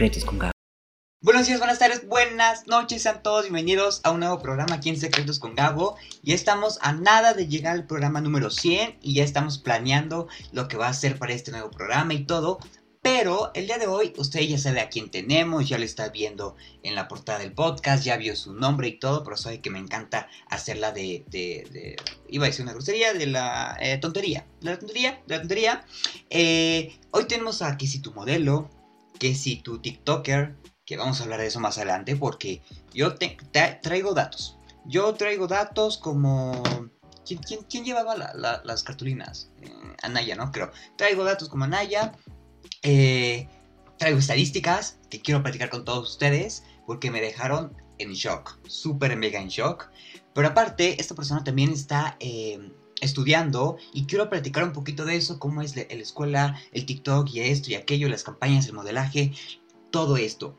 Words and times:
Secretos 0.00 0.24
con 0.24 0.38
Gabo. 0.38 0.52
Buenos 1.20 1.46
días, 1.46 1.58
buenas 1.58 1.78
tardes, 1.78 2.08
buenas 2.08 2.66
noches, 2.66 3.02
sean 3.02 3.22
todos 3.22 3.42
bienvenidos 3.42 4.00
a 4.02 4.12
un 4.12 4.20
nuevo 4.20 4.40
programa 4.40 4.76
aquí 4.76 4.88
en 4.88 4.98
Secretos 4.98 5.38
con 5.38 5.54
Gabo. 5.54 5.98
Ya 6.22 6.34
estamos 6.34 6.78
a 6.80 6.94
nada 6.94 7.34
de 7.34 7.48
llegar 7.48 7.74
al 7.74 7.86
programa 7.86 8.22
número 8.22 8.48
100 8.48 8.96
y 9.02 9.12
ya 9.12 9.24
estamos 9.24 9.58
planeando 9.58 10.26
lo 10.52 10.68
que 10.68 10.78
va 10.78 10.88
a 10.88 10.94
ser 10.94 11.18
para 11.18 11.34
este 11.34 11.50
nuevo 11.50 11.70
programa 11.70 12.14
y 12.14 12.24
todo. 12.24 12.60
Pero 13.02 13.50
el 13.52 13.66
día 13.66 13.76
de 13.76 13.88
hoy 13.88 14.14
usted 14.16 14.40
ya 14.40 14.56
sabe 14.56 14.80
a 14.80 14.88
quién 14.88 15.10
tenemos, 15.10 15.68
ya 15.68 15.76
lo 15.76 15.84
está 15.84 16.08
viendo 16.08 16.56
en 16.82 16.94
la 16.94 17.06
portada 17.06 17.40
del 17.40 17.52
podcast, 17.52 18.02
ya 18.02 18.16
vio 18.16 18.34
su 18.36 18.54
nombre 18.54 18.88
y 18.88 18.98
todo, 18.98 19.22
pero 19.22 19.36
sabe 19.36 19.60
que 19.60 19.68
me 19.68 19.80
encanta 19.80 20.30
hacerla 20.48 20.92
de, 20.92 21.26
de, 21.28 21.68
de 21.72 21.96
iba 22.26 22.46
a 22.46 22.48
decir 22.48 22.62
una 22.62 22.72
grosería, 22.72 23.12
de 23.12 23.26
la 23.26 23.76
eh, 23.78 23.98
tontería, 23.98 24.46
de 24.62 24.70
la 24.70 24.78
tontería, 24.78 25.20
de 25.26 25.34
la 25.34 25.40
tontería. 25.42 25.84
Eh, 26.30 26.98
hoy 27.10 27.26
tenemos 27.26 27.60
a 27.60 27.78
si 27.78 28.00
tu 28.00 28.14
modelo, 28.14 28.70
que 29.20 29.36
si 29.36 29.56
tu 29.56 29.78
TikToker, 29.78 30.56
que 30.84 30.96
vamos 30.96 31.20
a 31.20 31.22
hablar 31.24 31.38
de 31.40 31.46
eso 31.46 31.60
más 31.60 31.76
adelante 31.78 32.16
porque 32.16 32.62
yo 32.92 33.14
te, 33.14 33.36
traigo 33.80 34.14
datos. 34.14 34.56
Yo 34.86 35.14
traigo 35.14 35.46
datos 35.46 35.98
como... 35.98 36.60
¿Quién, 37.24 37.38
quién- 37.68 37.84
llevaba 37.84 38.16
la- 38.16 38.32
la- 38.34 38.62
las 38.64 38.82
cartulinas? 38.82 39.52
Eh, 39.62 39.70
Anaya, 40.02 40.34
¿no? 40.34 40.50
Creo. 40.50 40.72
Traigo 40.96 41.22
datos 41.22 41.48
como 41.48 41.62
Anaya. 41.64 42.12
eh, 42.82 43.46
traigo 43.98 44.18
estadísticas 44.18 44.98
que 45.10 45.20
quiero 45.20 45.42
platicar 45.42 45.68
con 45.70 45.84
todos 45.84 46.10
ustedes 46.10 46.64
porque 46.86 47.10
me 47.10 47.20
dejaron 47.20 47.76
en 47.98 48.12
shock. 48.14 48.58
Súper 48.66 49.16
mega 49.16 49.38
en 49.38 49.48
shock. 49.48 49.90
Pero 50.34 50.48
aparte, 50.48 51.00
esta 51.00 51.14
persona 51.14 51.44
también 51.44 51.70
está... 51.70 52.16
eh, 52.18 52.58
estudiando 53.00 53.76
y 53.92 54.04
quiero 54.04 54.28
platicar 54.28 54.64
un 54.64 54.72
poquito 54.72 55.04
de 55.04 55.16
eso, 55.16 55.38
cómo 55.38 55.62
es 55.62 55.76
la, 55.76 55.82
la 55.82 56.02
escuela, 56.02 56.56
el 56.72 56.86
TikTok 56.86 57.28
y 57.32 57.40
esto 57.40 57.70
y 57.70 57.74
aquello, 57.74 58.08
las 58.08 58.24
campañas, 58.24 58.66
el 58.66 58.74
modelaje, 58.74 59.32
todo 59.90 60.16
esto. 60.16 60.56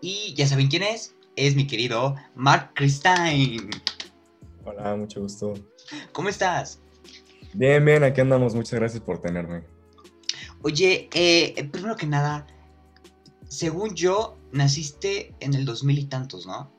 Y 0.00 0.34
ya 0.34 0.46
saben 0.46 0.68
quién 0.68 0.82
es, 0.82 1.14
es 1.36 1.54
mi 1.54 1.66
querido 1.66 2.16
Mark 2.34 2.72
Christine. 2.74 3.70
Hola, 4.64 4.96
mucho 4.96 5.20
gusto. 5.20 5.54
¿Cómo 6.12 6.28
estás? 6.28 6.80
Bien, 7.54 7.84
bien, 7.84 8.04
aquí 8.04 8.20
andamos. 8.20 8.54
Muchas 8.54 8.78
gracias 8.78 9.02
por 9.02 9.20
tenerme. 9.20 9.64
Oye, 10.62 11.08
eh, 11.14 11.68
primero 11.72 11.96
que 11.96 12.06
nada, 12.06 12.46
según 13.48 13.94
yo, 13.94 14.38
naciste 14.52 15.34
en 15.40 15.54
el 15.54 15.64
2000 15.64 15.98
y 15.98 16.04
tantos, 16.04 16.46
¿no? 16.46 16.70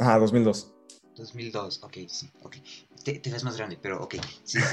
Ah, 0.00 0.18
2002. 0.18 0.72
2002, 1.18 1.82
ok, 1.82 1.96
sí, 2.08 2.28
ok. 2.42 2.56
Te, 3.04 3.12
te 3.18 3.30
ves 3.30 3.44
más 3.44 3.56
grande, 3.56 3.78
pero 3.80 4.02
ok. 4.02 4.16
Sí. 4.44 4.58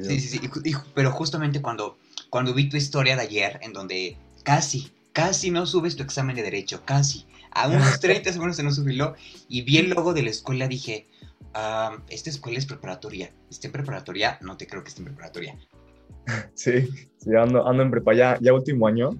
Sí, 0.00 0.18
sí, 0.20 0.28
sí. 0.28 0.40
ju- 0.48 0.84
pero 0.94 1.10
justamente 1.12 1.60
cuando, 1.62 1.98
cuando 2.30 2.54
vi 2.54 2.68
tu 2.68 2.76
historia 2.76 3.16
de 3.16 3.22
ayer, 3.22 3.58
en 3.62 3.72
donde 3.72 4.16
casi, 4.44 4.90
casi 5.12 5.50
no 5.50 5.66
subes 5.66 5.96
tu 5.96 6.02
examen 6.02 6.36
de 6.36 6.42
derecho, 6.42 6.82
casi. 6.84 7.26
A 7.52 7.68
unos 7.68 8.00
30 8.00 8.32
segundos 8.32 8.56
se 8.56 8.62
no 8.62 8.72
subió 8.72 9.14
y 9.48 9.62
vi 9.62 9.78
el 9.78 9.90
logo 9.90 10.12
de 10.14 10.22
la 10.22 10.30
escuela, 10.30 10.68
dije, 10.68 11.06
"Ah, 11.54 11.96
esta 12.08 12.30
escuela 12.30 12.58
es 12.58 12.66
preparatoria. 12.66 13.32
¿Está 13.50 13.66
en 13.68 13.72
preparatoria? 13.72 14.38
No 14.42 14.56
te 14.56 14.66
creo 14.66 14.82
que 14.82 14.88
esté 14.88 15.00
en 15.02 15.06
preparatoria. 15.06 15.58
Sí, 16.54 16.86
sí, 17.18 17.30
ando, 17.36 17.66
ando 17.66 17.82
en 17.82 17.90
prepa 17.90 18.14
ya, 18.14 18.38
ya 18.40 18.52
último 18.52 18.86
año, 18.86 19.10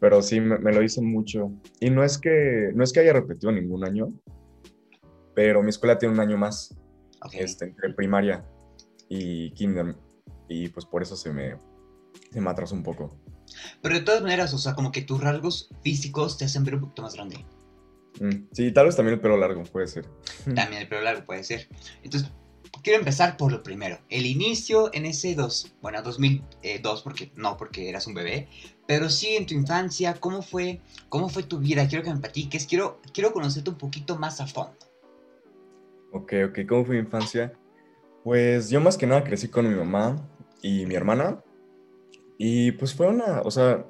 pero 0.00 0.20
sí, 0.22 0.40
me, 0.40 0.58
me 0.58 0.72
lo 0.72 0.82
hice 0.82 1.00
mucho. 1.00 1.50
Y 1.80 1.90
no 1.90 2.02
es, 2.04 2.18
que, 2.18 2.70
no 2.74 2.82
es 2.84 2.92
que 2.92 3.00
haya 3.00 3.12
repetido 3.12 3.52
ningún 3.52 3.84
año, 3.84 4.08
pero 5.34 5.62
mi 5.62 5.70
escuela 5.70 5.98
tiene 5.98 6.14
un 6.14 6.20
año 6.20 6.36
más, 6.36 6.74
Ok. 7.22 7.34
este, 7.34 7.66
entre 7.66 7.92
primaria 7.94 8.44
y 9.08 9.50
kinder, 9.52 9.96
y 10.48 10.68
pues 10.68 10.86
por 10.86 11.02
eso 11.02 11.16
se 11.16 11.32
me, 11.32 11.56
se 12.32 12.40
me 12.40 12.50
atrasó 12.50 12.74
un 12.74 12.82
poco. 12.82 13.16
Pero 13.82 13.94
de 13.96 14.00
todas 14.02 14.22
maneras, 14.22 14.54
o 14.54 14.58
sea, 14.58 14.74
como 14.74 14.92
que 14.92 15.02
tus 15.02 15.20
rasgos 15.20 15.70
físicos 15.82 16.38
te 16.38 16.44
hacen 16.44 16.64
ver 16.64 16.76
un 16.76 16.80
poquito 16.82 17.02
más 17.02 17.14
grande. 17.14 17.44
Mm, 18.20 18.48
Sí, 18.52 18.72
tal 18.72 18.86
vez 18.86 18.96
también 18.96 19.14
el 19.14 19.20
pelo 19.20 19.36
largo, 19.36 19.62
puede 19.64 19.86
ser. 19.86 20.06
También 20.54 20.82
el 20.82 20.88
pelo 20.88 21.02
largo 21.02 21.24
puede 21.24 21.42
ser. 21.44 21.68
Entonces, 22.02 22.30
quiero 22.82 22.98
empezar 22.98 23.36
por 23.36 23.50
lo 23.52 23.62
primero. 23.62 23.98
El 24.08 24.26
inicio 24.26 24.90
en 24.94 25.04
ese 25.06 25.34
dos, 25.34 25.72
bueno, 25.82 26.02
2002, 26.02 27.02
porque 27.02 27.32
no 27.36 27.56
porque 27.56 27.88
eras 27.88 28.06
un 28.06 28.14
bebé, 28.14 28.48
pero 28.86 29.08
sí 29.08 29.36
en 29.36 29.46
tu 29.46 29.54
infancia, 29.54 30.14
¿cómo 30.14 30.42
fue, 30.42 30.80
cómo 31.08 31.28
fue 31.28 31.42
tu 31.42 31.58
vida? 31.58 31.86
Quiero 31.88 32.02
que 32.04 32.12
me 32.12 32.20
platiques, 32.20 32.66
quiero, 32.66 33.00
quiero 33.12 33.32
conocerte 33.32 33.70
un 33.70 33.78
poquito 33.78 34.16
más 34.16 34.40
a 34.40 34.46
fondo. 34.46 34.76
Ok, 36.12 36.32
ok, 36.48 36.58
¿cómo 36.68 36.84
fue 36.84 36.96
mi 36.96 37.00
infancia? 37.02 37.52
Pues 38.24 38.68
yo 38.70 38.80
más 38.80 38.96
que 38.96 39.06
nada 39.06 39.24
crecí 39.24 39.48
con 39.48 39.68
mi 39.68 39.74
mamá 39.74 40.28
y 40.62 40.84
mi 40.86 40.94
hermana. 40.94 41.42
Y 42.38 42.72
pues 42.72 42.94
fue 42.94 43.06
una, 43.08 43.40
o 43.42 43.50
sea, 43.50 43.86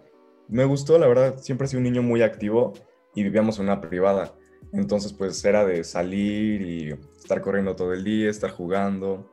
me 0.49 0.65
gustó, 0.65 0.99
la 0.99 1.07
verdad, 1.07 1.39
siempre 1.39 1.65
he 1.67 1.69
sido 1.69 1.79
un 1.79 1.85
niño 1.85 2.03
muy 2.03 2.23
activo 2.23 2.73
y 3.15 3.23
vivíamos 3.23 3.59
en 3.59 3.65
una 3.67 3.81
privada. 3.81 4.35
Entonces 4.73 5.13
pues 5.13 5.45
era 5.45 5.65
de 5.65 5.83
salir 5.85 6.63
y 6.63 6.89
estar 7.17 7.41
corriendo 7.41 7.75
todo 7.77 7.93
el 7.93 8.05
día, 8.05 8.31
estar 8.31 8.51
jugando. 8.51 9.31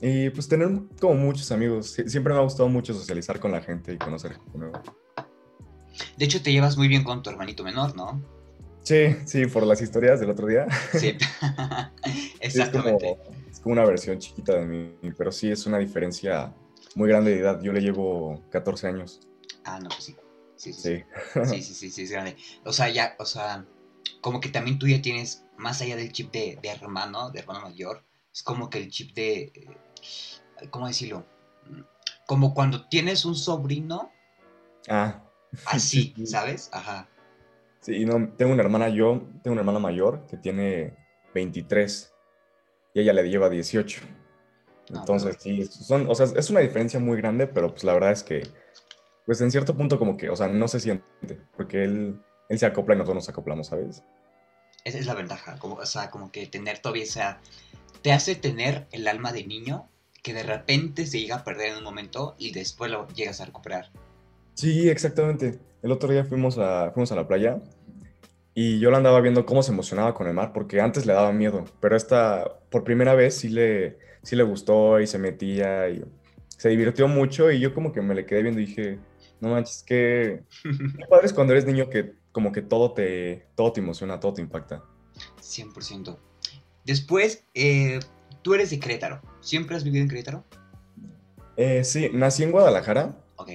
Y 0.00 0.30
pues 0.30 0.48
tener 0.48 0.68
como 1.00 1.14
muchos 1.14 1.50
amigos. 1.52 1.98
Sie- 1.98 2.08
Siempre 2.08 2.32
me 2.32 2.38
ha 2.40 2.42
gustado 2.42 2.68
mucho 2.68 2.94
socializar 2.94 3.38
con 3.40 3.52
la 3.52 3.60
gente 3.60 3.92
y 3.92 3.98
conocer 3.98 4.32
gente 4.34 4.56
nueva. 4.58 4.82
De 6.16 6.24
hecho, 6.24 6.42
te 6.42 6.52
llevas 6.52 6.78
muy 6.78 6.88
bien 6.88 7.04
con 7.04 7.22
tu 7.22 7.28
hermanito 7.28 7.62
menor, 7.64 7.94
¿no? 7.96 8.22
Sí, 8.82 9.16
sí, 9.26 9.46
por 9.46 9.64
las 9.66 9.80
historias 9.82 10.20
del 10.20 10.30
otro 10.30 10.46
día. 10.46 10.66
Sí. 10.92 11.16
Es 12.40 12.56
Exactamente. 12.56 13.16
como, 13.18 13.36
es 13.50 13.60
como 13.60 13.72
una 13.74 13.84
versión 13.84 14.18
chiquita 14.18 14.54
de 14.54 14.64
mí, 14.66 14.96
pero 15.16 15.30
sí 15.30 15.50
es 15.50 15.66
una 15.66 15.78
diferencia 15.78 16.54
muy 16.94 17.08
grande 17.08 17.32
de 17.32 17.40
edad. 17.40 17.60
Yo 17.62 17.72
le 17.72 17.80
llevo 17.80 18.42
14 18.50 18.88
años. 18.88 19.20
Ah, 19.64 19.78
no, 19.78 19.88
pues 19.90 20.04
sí. 20.04 20.16
Sí, 20.56 20.72
sí, 20.72 20.80
sí. 20.82 21.04
Sí. 21.44 21.62
Sí, 21.62 21.74
sí, 21.74 21.90
sí, 21.90 22.02
es 22.02 22.10
grande. 22.10 22.36
O 22.64 22.72
sea, 22.72 22.88
ya, 22.88 23.14
o 23.18 23.24
sea, 23.24 23.66
como 24.20 24.40
que 24.40 24.48
también 24.48 24.78
tú 24.78 24.88
ya 24.88 25.00
tienes, 25.00 25.44
más 25.56 25.80
allá 25.82 25.96
del 25.96 26.12
chip 26.12 26.32
de, 26.32 26.58
de 26.62 26.68
hermano, 26.68 27.30
de 27.30 27.40
hermano 27.40 27.60
mayor, 27.62 28.04
es 28.32 28.42
como 28.42 28.68
que 28.70 28.78
el 28.78 28.90
chip 28.90 29.14
de, 29.14 29.42
eh, 29.54 30.68
¿cómo 30.70 30.86
decirlo? 30.86 31.26
Como 32.26 32.54
cuando 32.54 32.88
tienes 32.88 33.24
un 33.24 33.34
sobrino, 33.36 34.10
Ah, 34.88 35.22
así, 35.66 36.14
Sí. 36.16 36.26
¿sabes? 36.26 36.70
Ajá. 36.72 37.08
Sí, 37.80 38.04
no, 38.04 38.32
tengo 38.36 38.52
una 38.52 38.62
hermana, 38.62 38.88
yo 38.88 39.22
tengo 39.42 39.52
una 39.52 39.60
hermana 39.60 39.78
mayor 39.78 40.26
que 40.26 40.36
tiene 40.36 40.96
23 41.34 42.12
y 42.94 43.00
ella 43.00 43.12
le 43.12 43.28
lleva 43.28 43.48
18. 43.48 44.00
No, 44.90 45.00
Entonces, 45.00 45.36
sí, 45.38 45.64
son, 45.66 46.08
o 46.08 46.14
sea, 46.14 46.26
es 46.36 46.50
una 46.50 46.60
diferencia 46.60 46.98
muy 46.98 47.16
grande, 47.16 47.46
pero 47.46 47.70
pues 47.70 47.84
la 47.84 47.92
verdad 47.92 48.10
es 48.10 48.24
que, 48.24 48.42
pues 49.24 49.40
en 49.40 49.50
cierto 49.50 49.76
punto 49.76 49.98
como 49.98 50.16
que, 50.16 50.28
o 50.30 50.36
sea, 50.36 50.48
no 50.48 50.66
se 50.66 50.80
siente, 50.80 51.40
porque 51.56 51.84
él, 51.84 52.20
él 52.48 52.58
se 52.58 52.66
acopla 52.66 52.94
y 52.94 52.98
nosotros 52.98 53.22
nos 53.22 53.28
acoplamos, 53.28 53.68
¿sabes? 53.68 54.02
Esa 54.84 54.98
es 54.98 55.06
la 55.06 55.14
ventaja, 55.14 55.58
como, 55.58 55.76
o 55.76 55.86
sea, 55.86 56.10
como 56.10 56.32
que 56.32 56.46
tener 56.46 56.78
todavía 56.78 57.04
esa, 57.04 57.40
te 58.02 58.12
hace 58.12 58.34
tener 58.34 58.88
el 58.90 59.06
alma 59.06 59.32
de 59.32 59.46
niño 59.46 59.88
que 60.22 60.34
de 60.34 60.42
repente 60.42 61.06
se 61.06 61.20
llega 61.20 61.36
a 61.36 61.44
perder 61.44 61.72
en 61.72 61.78
un 61.78 61.84
momento 61.84 62.34
y 62.38 62.52
después 62.52 62.90
lo 62.90 63.06
llegas 63.08 63.40
a 63.40 63.46
recuperar. 63.46 63.90
Sí, 64.54 64.88
exactamente. 64.88 65.58
El 65.82 65.92
otro 65.92 66.10
día 66.10 66.24
fuimos 66.24 66.58
a, 66.58 66.90
fuimos 66.92 67.10
a 67.12 67.16
la 67.16 67.26
playa 67.26 67.60
y 68.54 68.78
yo 68.80 68.90
la 68.90 68.98
andaba 68.98 69.20
viendo 69.20 69.46
cómo 69.46 69.62
se 69.62 69.72
emocionaba 69.72 70.14
con 70.14 70.26
el 70.26 70.34
mar, 70.34 70.52
porque 70.52 70.80
antes 70.80 71.06
le 71.06 71.12
daba 71.12 71.32
miedo, 71.32 71.64
pero 71.80 71.96
esta, 71.96 72.58
por 72.70 72.84
primera 72.84 73.14
vez 73.14 73.36
sí 73.36 73.48
le, 73.48 73.98
sí 74.22 74.36
le 74.36 74.42
gustó 74.42 75.00
y 75.00 75.06
se 75.06 75.18
metía 75.18 75.88
y 75.88 76.04
se 76.48 76.68
divirtió 76.68 77.08
mucho 77.08 77.50
y 77.50 77.60
yo 77.60 77.72
como 77.72 77.92
que 77.92 78.02
me 78.02 78.14
le 78.14 78.26
quedé 78.26 78.42
viendo 78.42 78.60
y 78.60 78.66
dije, 78.66 78.98
no 79.40 79.50
manches, 79.50 79.82
qué, 79.86 80.42
qué 80.62 81.06
padre 81.08 81.26
es 81.26 81.32
cuando 81.32 81.52
eres 81.52 81.64
niño 81.64 81.88
que 81.88 82.14
como 82.32 82.52
que 82.52 82.62
todo 82.62 82.92
te, 82.92 83.46
todo 83.54 83.72
te 83.72 83.80
emociona, 83.80 84.20
todo 84.20 84.34
te 84.34 84.42
impacta. 84.42 84.84
100%. 85.40 86.16
Después, 86.84 87.44
eh, 87.54 88.00
tú 88.42 88.54
eres 88.54 88.70
de 88.70 88.78
Querétaro. 88.78 89.20
¿Siempre 89.40 89.76
has 89.76 89.84
vivido 89.84 90.02
en 90.02 90.08
Querétaro? 90.08 90.44
Eh, 91.56 91.84
sí, 91.84 92.10
nací 92.12 92.42
en 92.42 92.52
Guadalajara, 92.52 93.16
Ok. 93.36 93.50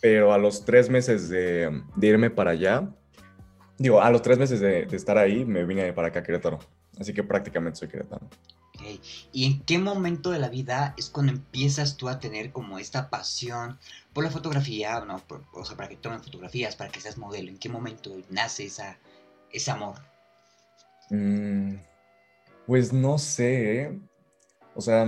Pero 0.00 0.32
a 0.32 0.38
los 0.38 0.64
tres 0.64 0.88
meses 0.90 1.28
de, 1.28 1.82
de 1.96 2.06
irme 2.06 2.30
para 2.30 2.52
allá, 2.52 2.88
digo, 3.78 4.00
a 4.02 4.10
los 4.10 4.22
tres 4.22 4.38
meses 4.38 4.60
de, 4.60 4.86
de 4.86 4.96
estar 4.96 5.18
ahí, 5.18 5.44
me 5.44 5.64
vine 5.66 5.92
para 5.92 6.08
acá 6.08 6.20
a 6.20 6.22
Querétaro. 6.22 6.58
Así 6.98 7.14
que 7.14 7.24
prácticamente 7.24 7.78
soy 7.80 7.88
querétaro. 7.88 8.30
ok. 8.74 8.82
¿Y 9.32 9.46
en 9.46 9.62
qué 9.64 9.78
momento 9.78 10.30
de 10.30 10.38
la 10.38 10.48
vida 10.48 10.94
es 10.96 11.10
cuando 11.10 11.32
empiezas 11.32 11.96
tú 11.96 12.08
a 12.08 12.18
tener 12.20 12.52
como 12.52 12.78
esta 12.78 13.10
pasión 13.10 13.78
por 14.12 14.24
la 14.24 14.30
fotografía? 14.30 15.00
No, 15.04 15.18
por- 15.26 15.44
o 15.52 15.64
sea, 15.64 15.76
para 15.76 15.88
que 15.88 15.96
tomen 15.96 16.22
fotografías, 16.22 16.76
para 16.76 16.90
que 16.90 17.00
seas 17.00 17.18
modelo. 17.18 17.48
¿En 17.50 17.58
qué 17.58 17.68
momento 17.68 18.16
nace 18.30 18.64
esa, 18.66 18.98
ese 19.50 19.70
amor? 19.70 19.96
Mm, 21.10 21.76
pues 22.66 22.92
no 22.92 23.18
sé, 23.18 23.82
¿eh? 23.82 24.00
O 24.74 24.80
sea, 24.80 25.06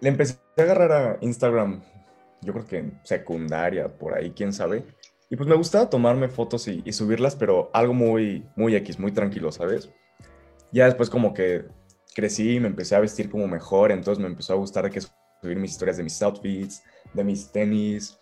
le 0.00 0.08
empecé 0.08 0.38
a 0.58 0.62
agarrar 0.62 0.92
a 0.92 1.18
Instagram, 1.22 1.82
yo 2.42 2.52
creo 2.52 2.66
que 2.66 2.78
en 2.78 3.00
secundaria, 3.04 3.88
por 3.88 4.14
ahí, 4.14 4.32
quién 4.32 4.52
sabe. 4.52 4.84
Y 5.30 5.36
pues 5.36 5.48
me 5.48 5.56
gustaba 5.56 5.88
tomarme 5.88 6.28
fotos 6.28 6.68
y, 6.68 6.82
y 6.84 6.92
subirlas, 6.92 7.36
pero 7.36 7.70
algo 7.72 7.94
muy, 7.94 8.46
muy 8.56 8.76
X, 8.76 8.98
muy 8.98 9.12
tranquilo, 9.12 9.50
¿sabes? 9.50 9.90
Ya 10.72 10.86
después 10.86 11.08
como 11.08 11.32
que 11.32 11.64
crecí 12.14 12.56
y 12.56 12.60
me 12.60 12.68
empecé 12.68 12.94
a 12.94 13.00
vestir 13.00 13.30
como 13.30 13.48
mejor, 13.48 13.92
entonces 13.92 14.20
me 14.20 14.28
empezó 14.28 14.52
a 14.52 14.56
gustar 14.56 14.90
que 14.90 15.00
subir 15.00 15.56
mis 15.56 15.72
historias 15.72 15.96
de 15.96 16.02
mis 16.04 16.20
outfits, 16.22 16.82
de 17.14 17.24
mis 17.24 17.50
tenis, 17.50 18.18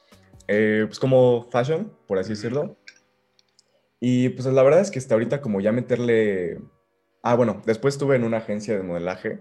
eh, 0.49 0.85
pues 0.87 0.99
como 0.99 1.49
fashion, 1.51 1.93
por 2.07 2.19
así 2.19 2.31
decirlo. 2.31 2.77
Y 4.01 4.31
pues 4.31 4.47
la 4.47 4.63
verdad 4.63 4.81
es 4.81 4.91
que 4.91 4.99
hasta 4.99 5.15
ahorita 5.15 5.41
como 5.41 5.61
ya 5.61 5.73
meterle... 5.73 6.61
Ah, 7.23 7.35
bueno, 7.35 7.63
después 7.67 7.95
estuve 7.95 8.17
en 8.17 8.25
una 8.25 8.39
agencia 8.39 8.77
de 8.77 8.83
modelaje, 8.83 9.41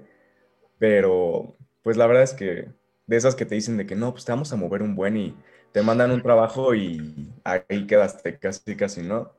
pero 0.77 1.55
pues 1.81 1.95
la 1.95 2.07
verdad 2.07 2.23
es 2.23 2.33
que 2.33 2.67
de 3.09 3.17
esas 3.17 3.33
que 3.33 3.45
te 3.45 3.56
dicen 3.56 3.75
de 3.75 3.88
que 3.88 3.95
no, 3.95 4.11
pues 4.11 4.23
te 4.23 4.31
vamos 4.31 4.53
a 4.53 4.56
mover 4.56 4.83
un 4.83 4.94
buen 4.94 5.17
y 5.17 5.35
te 5.71 5.81
mandan 5.81 6.11
un 6.11 6.21
trabajo 6.21 6.75
y 6.75 7.27
ahí 7.44 7.88
quedaste 7.88 8.38
casi, 8.38 8.75
casi, 8.75 9.01
¿no? 9.01 9.33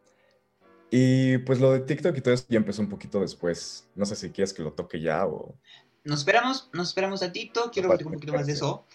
Y 0.90 1.38
pues 1.38 1.61
lo 1.61 1.70
de 1.70 1.78
TikTok 1.78 2.17
y 2.17 2.20
todo 2.20 2.34
eso 2.34 2.46
ya 2.49 2.56
empezó 2.56 2.82
un 2.82 2.88
poquito 2.88 3.20
después. 3.20 3.88
No 3.94 4.05
sé 4.06 4.17
si 4.17 4.31
quieres 4.31 4.52
que 4.52 4.62
lo 4.62 4.72
toque 4.72 5.00
ya 5.00 5.25
o... 5.25 5.55
Nos 6.02 6.19
esperamos, 6.19 6.69
nos 6.72 6.88
esperamos 6.88 7.22
a 7.22 7.31
Tito, 7.31 7.70
quiero 7.72 7.90
ver 7.90 8.05
un 8.05 8.14
poquito 8.14 8.32
más 8.32 8.46
de 8.46 8.55
eso. 8.55 8.87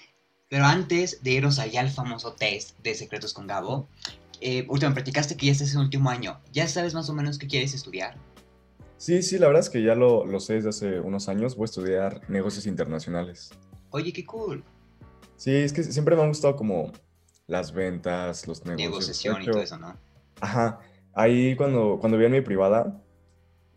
Pero 0.50 0.66
antes 0.66 1.24
de 1.24 1.32
irnos 1.32 1.58
allá 1.58 1.80
al 1.80 1.90
famoso 1.90 2.34
test 2.34 2.78
de 2.80 2.96
Secretos 2.96 3.34
con 3.34 3.48
Gabo, 3.48 3.88
eh, 4.42 4.66
último, 4.68 4.94
practicaste 4.94 5.38
que 5.38 5.46
ya 5.46 5.54
estás 5.54 5.72
en 5.72 5.80
el 5.80 5.86
último 5.86 6.10
año. 6.10 6.42
¿Ya 6.52 6.68
sabes 6.68 6.94
más 6.94 7.10
o 7.10 7.14
menos 7.14 7.38
qué 7.38 7.48
quieres 7.48 7.74
estudiar? 7.74 8.18
Sí, 8.98 9.24
sí, 9.24 9.38
la 9.38 9.48
verdad 9.48 9.62
es 9.62 9.70
que 9.70 9.82
ya 9.82 9.96
lo, 9.96 10.26
lo 10.26 10.42
sé 10.42 10.56
desde 10.56 10.70
hace 10.70 11.00
unos 11.00 11.30
años. 11.30 11.56
Voy 11.56 11.64
a 11.64 11.66
estudiar 11.66 12.30
negocios 12.30 12.66
internacionales. 12.66 13.52
Oye, 13.96 14.12
qué 14.12 14.26
cool. 14.26 14.62
Sí, 15.38 15.56
es 15.56 15.72
que 15.72 15.82
siempre 15.82 16.18
me 16.18 16.22
han 16.24 16.28
gustado 16.28 16.58
como 16.58 16.92
las 17.48 17.72
ventas, 17.72 18.46
los 18.46 18.66
negocios. 18.66 18.90
Negociación 18.90 19.42
y 19.42 19.46
todo 19.46 19.62
eso, 19.62 19.78
¿no? 19.78 19.96
Ajá. 20.42 20.82
Ahí 21.14 21.56
cuando, 21.56 21.98
cuando 22.02 22.18
vi 22.18 22.26
en 22.26 22.34
mi 22.34 22.42
privada, 22.42 23.02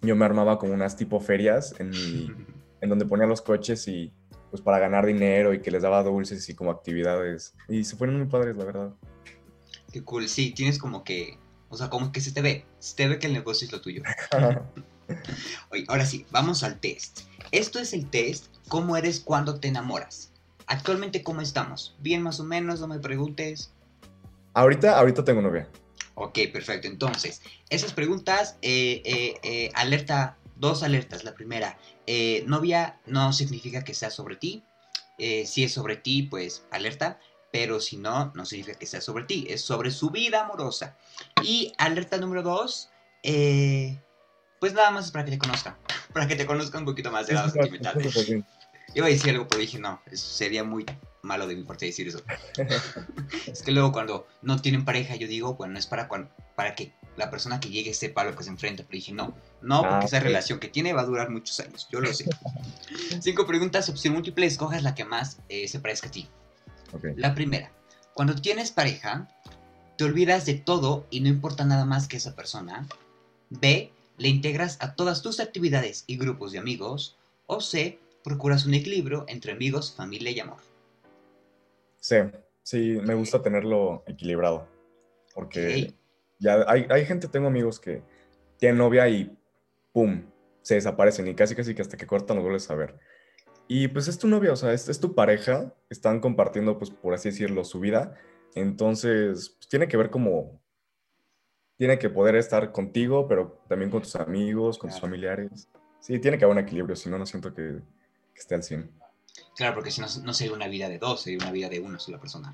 yo 0.03 0.17
me 0.17 0.25
armaba 0.25 0.59
como 0.59 0.73
unas 0.73 0.97
tipo 0.97 1.21
ferias 1.21 1.73
en, 1.79 1.93
en 2.81 2.89
donde 2.89 3.07
ponía 3.07 3.29
los 3.29 3.41
coches 3.41 3.87
y 3.87 4.13
pues 4.51 4.61
para 4.61 4.81
ganar 4.81 5.07
dinero 5.07 5.55
y 5.55 5.63
que 5.63 5.71
les 5.71 5.83
daba 5.83 6.03
dulces 6.03 6.49
y 6.49 6.55
como 6.57 6.73
actividades. 6.73 7.55
Y 7.69 7.85
se 7.85 7.95
fueron 7.95 8.19
muy 8.19 8.27
padres, 8.27 8.57
la 8.57 8.65
verdad. 8.65 8.95
Qué 9.93 10.03
cool, 10.03 10.29
sí, 10.29 10.51
tienes 10.51 10.81
como 10.81 11.05
que, 11.05 11.39
o 11.69 11.77
sea, 11.77 11.91
como 11.91 12.11
que 12.11 12.21
se 12.21 12.33
te 12.33 12.43
ve, 12.43 12.65
se 12.81 12.97
te 12.97 13.07
ve 13.07 13.21
que 13.21 13.29
el 13.29 13.35
negocio 13.35 13.67
es 13.67 13.73
lo 13.73 13.81
tuyo. 13.81 14.03
Oye, 15.71 15.85
ahora 15.87 16.05
sí, 16.05 16.27
vamos 16.33 16.65
al 16.65 16.81
test. 16.81 17.21
Esto 17.53 17.79
es 17.79 17.93
el 17.93 18.11
test, 18.11 18.47
¿cómo 18.69 18.97
eres 18.97 19.21
cuando 19.21 19.59
te 19.59 19.69
enamoras? 19.69 20.33
Actualmente, 20.67 21.23
¿cómo 21.23 21.41
estamos? 21.41 21.97
¿Bien 22.01 22.23
más 22.23 22.41
o 22.41 22.45
menos? 22.45 22.81
No 22.81 22.89
me 22.89 22.99
preguntes. 22.99 23.73
Ahorita, 24.55 24.99
ahorita 24.99 25.25
tengo 25.25 25.41
novia. 25.41 25.69
Ok, 26.15 26.39
perfecto. 26.53 26.89
Entonces, 26.89 27.41
esas 27.71 27.93
preguntas, 27.93 28.59
eh, 28.61 29.03
eh, 29.05 29.35
eh, 29.43 29.71
alerta, 29.75 30.37
dos 30.57 30.83
alertas. 30.83 31.25
La 31.25 31.35
primera, 31.35 31.79
novia 32.47 33.01
no 33.07 33.33
significa 33.33 33.85
que 33.85 33.95
sea 33.95 34.11
sobre 34.11 34.37
ti. 34.37 34.65
si 35.19 35.65
es 35.65 35.73
sobre 35.73 35.97
ti, 35.97 36.25
pues 36.25 36.65
alerta. 36.71 37.19
Pero 37.51 37.81
si 37.81 37.97
no, 37.97 38.31
no 38.35 38.45
significa 38.45 38.79
que 38.79 38.87
sea 38.87 39.01
sobre 39.01 39.25
ti. 39.25 39.47
Es 39.49 39.63
sobre 39.63 39.91
su 39.91 40.11
vida 40.11 40.45
amorosa. 40.45 40.97
Y 41.43 41.73
alerta 41.79 42.19
número 42.19 42.43
dos, 42.43 42.91
pues 43.23 44.75
nada 44.75 44.91
más 44.91 45.07
es 45.07 45.13
para 45.13 45.25
que 45.25 45.31
te 45.31 45.39
conozca. 45.39 45.79
Para 46.13 46.27
que 46.27 46.37
te 46.37 46.47
conozca 46.47 46.79
un 46.79 46.87
poquito 46.87 47.13
más 47.13 47.27
de 47.27 47.35
lado 47.35 47.51
sentimental. 47.51 48.03
Iba 48.95 49.07
a 49.07 49.11
decir 49.11 49.31
algo, 49.31 49.47
pero 49.49 49.61
dije, 49.61 49.79
no, 49.79 50.01
sería 50.13 50.65
muy 50.65 50.87
malo 51.23 51.47
de 51.47 51.57
mi 51.57 51.65
parte 51.65 51.87
decir 51.87 52.09
eso. 52.09 52.23
es 53.47 53.63
que 53.63 53.73
luego 53.73 53.93
cuando 53.93 54.27
no 54.43 54.61
tienen 54.61 54.85
pareja, 54.85 55.17
yo 55.17 55.29
digo, 55.29 55.55
bueno, 55.55 55.79
es 55.79 55.87
para, 55.87 56.09
para 56.09 56.75
que 56.75 56.93
la 57.17 57.31
persona 57.31 57.61
que 57.61 57.69
llegue 57.69 57.93
sepa 57.93 58.25
lo 58.25 58.35
que 58.35 58.45
se 58.45 58.51
enfrenta. 58.51 58.85
Pero 58.85 58.97
dije, 58.97 59.13
no, 59.13 59.35
no, 59.61 59.83
porque 59.83 59.95
ah, 59.95 60.05
esa 60.05 60.21
relación 60.21 60.59
que 60.59 60.69
tiene 60.69 60.93
va 60.93 61.03
a 61.03 61.07
durar 61.07 61.31
muchos 61.31 61.61
años, 61.61 61.89
yo 61.91 62.01
lo 62.01 62.13
sé. 62.13 62.25
Cinco 63.21 63.47
preguntas, 63.47 63.89
opción 63.89 64.15
múltiple, 64.15 64.47
escojas 64.47 64.83
la 64.83 64.95
que 64.95 65.05
más 65.05 65.39
eh, 65.49 65.69
se 65.69 65.81
parezca 65.81 66.09
a 66.09 66.13
ti. 66.13 66.29
La 67.17 67.35
primera, 67.35 67.71
cuando 68.15 68.35
tienes 68.35 68.71
pareja, 68.71 69.29
te 69.99 70.05
olvidas 70.05 70.47
de 70.47 70.55
todo 70.55 71.07
y 71.11 71.21
no 71.21 71.29
importa 71.29 71.65
nada 71.65 71.85
más 71.85 72.09
que 72.09 72.17
esa 72.17 72.35
persona. 72.35 72.87
B, 73.51 73.93
le 74.17 74.29
integras 74.29 74.79
a 74.81 74.95
todas 74.95 75.23
tus 75.23 75.41
actividades 75.41 76.05
y 76.07 76.17
grupos 76.17 76.53
de 76.53 76.59
amigos. 76.59 77.17
O 77.47 77.61
C, 77.61 77.99
procuras 78.29 78.67
un 78.67 78.75
equilibrio 78.75 79.25
entre 79.27 79.53
amigos, 79.53 79.95
familia 79.97 80.31
y 80.31 80.41
amor. 80.41 80.59
Sí, 81.99 82.17
sí, 82.63 82.99
me 83.03 83.15
gusta 83.15 83.41
tenerlo 83.43 84.05
equilibrado. 84.07 84.69
Porque 85.35 85.95
ya 86.39 86.65
hay, 86.69 86.87
hay, 86.91 87.07
gente, 87.07 87.29
tengo 87.29 87.47
amigos 87.47 87.81
que 87.81 88.03
tienen 88.59 88.79
novia 88.79 89.09
y 89.09 89.35
¡pum! 89.93 90.25
se 90.63 90.75
desaparecen 90.75 91.27
y 91.29 91.35
casi 91.35 91.55
casi 91.55 91.75
que 91.75 91.83
hasta 91.83 91.97
que 91.97 92.07
cortan 92.07 92.37
los 92.37 92.45
vuelves 92.45 92.71
a 92.71 92.75
ver. 92.75 92.99
Y 93.69 93.89
pues 93.89 94.09
es 94.09 94.19
tu 94.19 94.29
novia, 94.29 94.53
o 94.53 94.57
sea, 94.57 94.73
es, 94.73 94.89
es, 94.89 95.01
tu 95.01 95.15
pareja, 95.15 95.75
están 95.91 96.21
compartiendo, 96.21 96.79
pues 96.79 96.91
por 96.91 97.15
así 97.15 97.31
decirlo, 97.31 97.65
su 97.65 97.81
vida. 97.81 98.15
Entonces, 98.55 99.51
pues, 99.59 99.69
tiene 99.69 99.89
que 99.89 99.97
ver 99.97 100.11
como, 100.11 100.61
tiene 101.77 101.99
que 101.99 102.11
poder 102.11 102.35
estar 102.37 102.73
contigo, 102.73 103.29
pero 103.29 103.63
también 103.69 103.91
con 103.91 104.03
tus 104.03 104.17
amigos, 104.17 104.79
con 104.79 104.91
tus 104.91 105.01
familiares. 105.01 105.69
Sí, 106.01 106.19
tiene 106.19 106.39
que 106.39 106.45
haber 106.45 106.57
un 106.57 106.63
equilibrio, 106.63 106.97
si 106.97 107.09
no, 107.09 107.19
no 107.19 107.27
siento 107.27 107.55
que, 107.55 107.81
que 108.39 108.43
esté 108.43 108.55
al 108.55 108.63
100. 108.63 108.91
Claro, 109.57 109.75
porque 109.75 109.91
si 109.91 110.01
no, 110.01 110.07
no 110.23 110.33
sería 110.33 110.55
una 110.55 110.69
vida 110.69 110.89
de 110.89 110.99
dos, 110.99 111.23
sería 111.23 111.39
una 111.39 111.51
vida 111.51 111.69
de 111.69 111.81
una 111.81 111.99
sola 111.99 112.21
persona. 112.21 112.53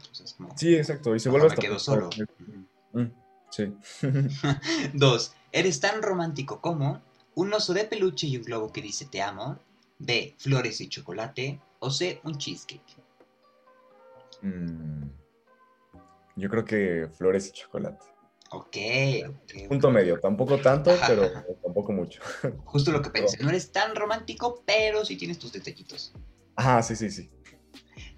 sí, 0.57 0.75
exacto, 0.75 1.15
y 1.15 1.21
se 1.21 1.29
vuelve 1.29 1.49
hasta... 1.49 1.61
quedo 1.61 1.79
solo. 1.79 2.09
Mm, 2.93 3.07
sí. 3.51 3.75
dos, 4.95 5.35
eres 5.53 5.81
tan 5.81 6.03
romántico 6.03 6.61
como 6.61 7.03
un 7.35 7.53
oso 7.53 7.75
de 7.75 7.85
peluche 7.85 8.27
y 8.27 8.39
un 8.39 8.45
globo 8.45 8.73
que 8.73 8.81
dice 8.81 9.07
te 9.07 9.21
amo. 9.21 9.59
B, 9.99 10.35
flores 10.39 10.81
y 10.81 10.89
chocolate. 10.89 11.61
O 11.81 11.91
C, 11.91 12.21
un 12.25 12.39
cheesecake. 12.39 12.97
Mm, 14.41 15.05
yo 16.37 16.49
creo 16.49 16.65
que 16.65 17.09
flores 17.13 17.49
y 17.49 17.53
chocolate. 17.53 18.14
Ok, 18.55 18.77
Punto 19.69 19.91
medio, 19.91 20.21
tampoco 20.21 20.61
tanto, 20.61 20.93
pero 21.09 21.29
tampoco 21.61 21.93
mucho. 21.93 22.21
Justo 22.65 22.93
lo 22.93 23.03
que 23.03 23.11
pensé, 23.11 23.43
no 23.43 23.49
eres 23.49 23.73
tan 23.73 23.97
romántico, 23.97 24.63
pero 24.65 25.05
sí 25.05 25.17
tienes 25.17 25.41
tus 25.41 25.53
detallitos. 25.53 26.13
Ajá, 26.55 26.81
sí, 26.83 26.95
sí, 26.95 27.11
sí. 27.11 27.31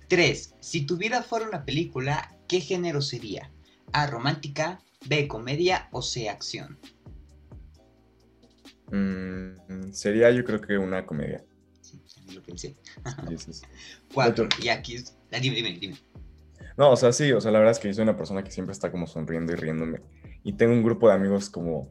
Tres, 0.08 0.54
Si 0.60 0.84
tu 0.84 0.98
vida 0.98 1.22
fuera 1.22 1.48
una 1.48 1.64
película, 1.64 2.36
¿qué 2.48 2.60
género 2.60 3.00
sería? 3.00 3.50
A, 3.92 4.06
romántica, 4.06 4.78
B, 5.06 5.26
comedia 5.26 5.88
o 5.90 6.02
C, 6.02 6.28
acción. 6.28 6.78
Mm, 8.92 9.90
sería 9.92 10.30
yo 10.30 10.44
creo 10.44 10.60
que 10.60 10.76
una 10.76 11.06
comedia. 11.06 11.44
Sí, 11.80 12.02
lo 12.34 12.42
pensé. 12.42 12.76
Cuatro, 14.14 14.48
y 14.62 14.68
aquí 14.68 14.96
es... 14.96 15.16
Dime, 15.40 15.56
dime, 15.56 15.78
dime. 15.80 15.96
No, 16.76 16.90
o 16.90 16.96
sea, 16.96 17.12
sí, 17.12 17.32
o 17.32 17.40
sea, 17.40 17.50
la 17.50 17.58
verdad 17.58 17.72
es 17.72 17.78
que 17.78 17.88
yo 17.88 17.94
soy 17.94 18.02
una 18.02 18.16
persona 18.16 18.44
que 18.44 18.50
siempre 18.50 18.72
está 18.72 18.90
como 18.90 19.06
sonriendo 19.06 19.52
y 19.52 19.56
riéndome. 19.56 20.00
Y 20.42 20.52
tengo 20.54 20.72
un 20.72 20.82
grupo 20.82 21.08
de 21.08 21.14
amigos 21.14 21.48
como 21.48 21.88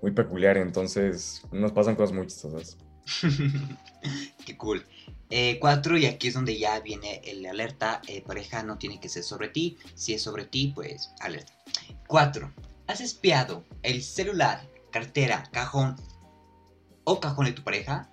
muy 0.00 0.12
peculiar, 0.12 0.56
entonces 0.56 1.42
nos 1.52 1.72
pasan 1.72 1.96
cosas 1.96 2.14
muy 2.14 2.26
chistosas. 2.26 2.78
Qué 4.46 4.56
cool. 4.56 4.84
Eh, 5.30 5.58
cuatro, 5.60 5.96
y 5.96 6.06
aquí 6.06 6.28
es 6.28 6.34
donde 6.34 6.58
ya 6.58 6.80
viene 6.80 7.20
el 7.24 7.44
alerta. 7.46 8.02
Eh, 8.06 8.22
pareja 8.22 8.62
no 8.62 8.78
tiene 8.78 9.00
que 9.00 9.08
ser 9.08 9.22
sobre 9.22 9.48
ti. 9.48 9.78
Si 9.94 10.14
es 10.14 10.22
sobre 10.22 10.44
ti, 10.44 10.72
pues 10.74 11.10
alerta. 11.20 11.52
Cuatro, 12.06 12.52
¿has 12.86 13.00
espiado 13.00 13.64
el 13.82 14.02
celular, 14.02 14.68
cartera, 14.90 15.44
cajón 15.52 15.96
o 17.04 17.20
cajón 17.20 17.46
de 17.46 17.52
tu 17.52 17.62
pareja? 17.62 18.10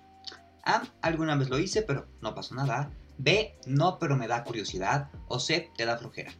A, 0.64 0.82
alguna 1.02 1.36
vez 1.36 1.50
lo 1.50 1.58
hice, 1.58 1.82
pero 1.82 2.06
no 2.20 2.34
pasó 2.34 2.54
nada. 2.54 2.90
B, 3.22 3.58
no, 3.66 3.98
pero 3.98 4.16
me 4.16 4.26
da 4.26 4.42
curiosidad. 4.42 5.10
O 5.28 5.38
C, 5.38 5.70
te 5.76 5.84
da 5.84 5.98
flojera. 5.98 6.32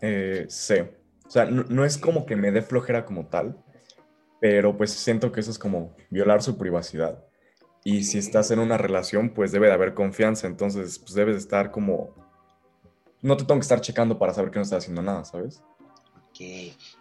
Eh, 0.00 0.46
C. 0.48 0.96
O 1.26 1.30
sea, 1.30 1.44
no, 1.44 1.84
es 1.84 1.98
como 1.98 2.26
que 2.26 2.36
me 2.36 2.50
dé 2.50 2.62
flojera 2.62 3.04
como 3.04 3.26
tal, 3.26 3.62
pero 4.40 4.76
pues 4.76 4.90
siento 4.90 5.32
que 5.32 5.40
eso 5.40 5.50
es 5.50 5.58
como 5.58 5.94
violar 6.10 6.42
su 6.42 6.56
privacidad. 6.56 7.24
Y 7.82 8.04
si 8.04 8.18
estás 8.18 8.50
en 8.50 8.58
una 8.58 8.78
relación, 8.78 9.30
pues 9.30 9.52
debe 9.52 9.66
de 9.66 9.74
haber 9.74 9.94
confianza, 9.94 10.46
entonces 10.46 10.98
pues 10.98 11.14
debes 11.14 11.36
estar 11.36 11.70
como... 11.70 12.14
No 13.20 13.36
te 13.36 13.44
tengo 13.44 13.58
que 13.58 13.64
estar 13.64 13.80
checando 13.80 14.18
para 14.18 14.34
saber 14.34 14.50
que 14.50 14.58
no 14.58 14.62
estás 14.62 14.84
haciendo 14.84 15.02
nada, 15.02 15.24
¿sabes? 15.24 15.62
Ok, 16.28 16.40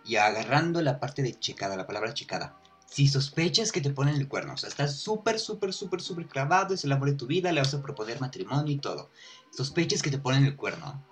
y 0.06 0.16
agarrando 0.16 0.82
la 0.82 1.00
parte 1.00 1.22
de 1.22 1.38
checada, 1.38 1.76
la 1.76 1.88
palabra 1.88 2.14
checada 2.14 2.63
si 2.86 3.08
sospechas 3.08 3.72
que 3.72 3.82
te 3.82 3.90
ponen 3.90 4.16
el 4.16 4.28
cuerno, 4.28 4.54
o 4.54 4.58
sea, 4.58 4.70
estás 4.70 4.98
súper, 4.98 5.40
súper, 5.40 5.74
súper, 5.74 6.02
súper 6.02 6.28
clavado, 6.28 6.74
es 6.74 6.84
el 6.84 6.92
amor 6.92 7.10
de 7.10 7.16
tu 7.18 7.28
vida, 7.28 7.52
le 7.52 7.62
vas 7.62 7.74
a 7.74 7.82
proponer 7.82 8.22
matrimonio 8.22 8.74
y 8.74 8.78
todo, 8.78 9.10
sospechas 9.52 10.02
que 10.02 10.12
te 10.12 10.20
ponen 10.20 10.46
el 10.46 10.56
cuerno, 10.56 11.04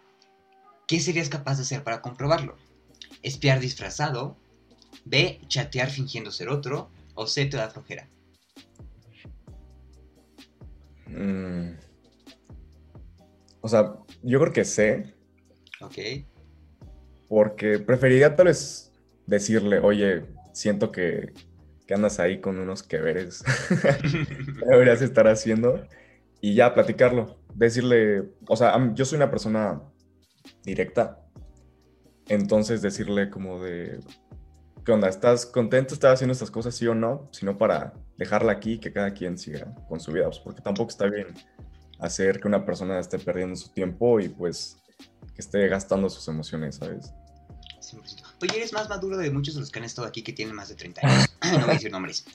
¿qué 0.88 1.00
serías 1.00 1.30
capaz 1.30 1.58
de 1.58 1.64
hacer 1.64 1.84
para 1.84 2.02
comprobarlo? 2.02 2.56
¿Espiar 3.24 3.60
disfrazado? 3.60 4.38
¿B. 5.06 5.40
Chatear 5.48 5.90
fingiendo 5.90 6.32
ser 6.32 6.50
otro? 6.50 6.90
¿O 7.16 7.28
C. 7.28 7.46
Te 7.46 7.58
da 7.58 7.70
flojera? 7.70 8.10
Mm. 11.08 11.72
O 13.62 13.68
sea, 13.68 13.94
yo 14.24 14.40
creo 14.40 14.54
que 14.54 14.66
C. 14.66 15.14
Ok. 15.82 15.98
Porque 17.28 17.80
preferiría 17.80 18.36
tal 18.36 18.48
vez 18.48 18.92
decirle, 19.26 19.80
oye, 19.80 20.26
siento 20.54 20.92
que 20.92 21.34
andas 21.94 22.20
ahí 22.20 22.42
con 22.42 22.60
unos 22.60 22.84
que 22.84 22.98
veres, 22.98 23.44
deberías 24.70 25.02
estar 25.02 25.28
haciendo, 25.28 25.86
y 26.42 26.56
ya 26.56 26.74
platicarlo, 26.74 27.40
decirle, 27.54 28.32
o 28.48 28.56
sea, 28.56 28.94
yo 28.94 29.06
soy 29.06 29.18
una 29.18 29.30
persona 29.30 29.82
directa, 30.64 31.20
entonces 32.28 32.82
decirle 32.82 33.30
como 33.30 33.62
de, 33.64 34.00
¿qué 34.86 34.92
onda? 34.92 35.10
¿Estás 35.10 35.46
contento? 35.46 35.94
¿Estás 35.94 36.14
haciendo 36.14 36.34
estas 36.34 36.52
cosas 36.52 36.76
sí 36.76 36.88
o 36.88 36.96
no? 36.96 37.30
Sino 37.32 37.58
para 37.58 37.94
dejarla 38.18 38.54
aquí 38.54 38.80
que 38.80 38.92
cada 38.92 39.14
quien 39.14 39.38
siga 39.38 39.74
con 39.88 40.00
su 40.00 40.12
vida, 40.12 40.26
pues, 40.26 40.40
porque 40.40 40.62
tampoco 40.62 40.90
está 40.90 41.08
bien 41.08 41.28
hacer 42.00 42.40
que 42.40 42.48
una 42.48 42.66
persona 42.66 43.00
esté 43.00 43.20
perdiendo 43.20 43.56
su 43.56 43.70
tiempo 43.70 44.20
y 44.20 44.30
pues 44.30 44.78
que 45.36 45.42
esté 45.42 45.68
gastando 45.68 46.10
sus 46.10 46.28
emociones, 46.28 46.76
¿sabes? 46.76 47.14
100%. 47.80 48.31
Oye, 48.42 48.58
eres 48.58 48.74
más 48.74 48.90
maduro 48.90 49.18
de 49.18 49.30
muchos 49.30 49.54
de 49.54 49.60
los 49.60 49.72
que 49.72 49.80
han 49.80 49.86
estado 49.86 50.08
aquí 50.08 50.24
que 50.24 50.34
tienen 50.34 50.56
más 50.56 50.70
de 50.70 50.76
30 50.76 51.02
años. 51.08 51.38
no 51.44 51.60
voy 51.60 51.70
a 51.70 51.74
decir 51.74 51.92
nombres. 51.92 52.26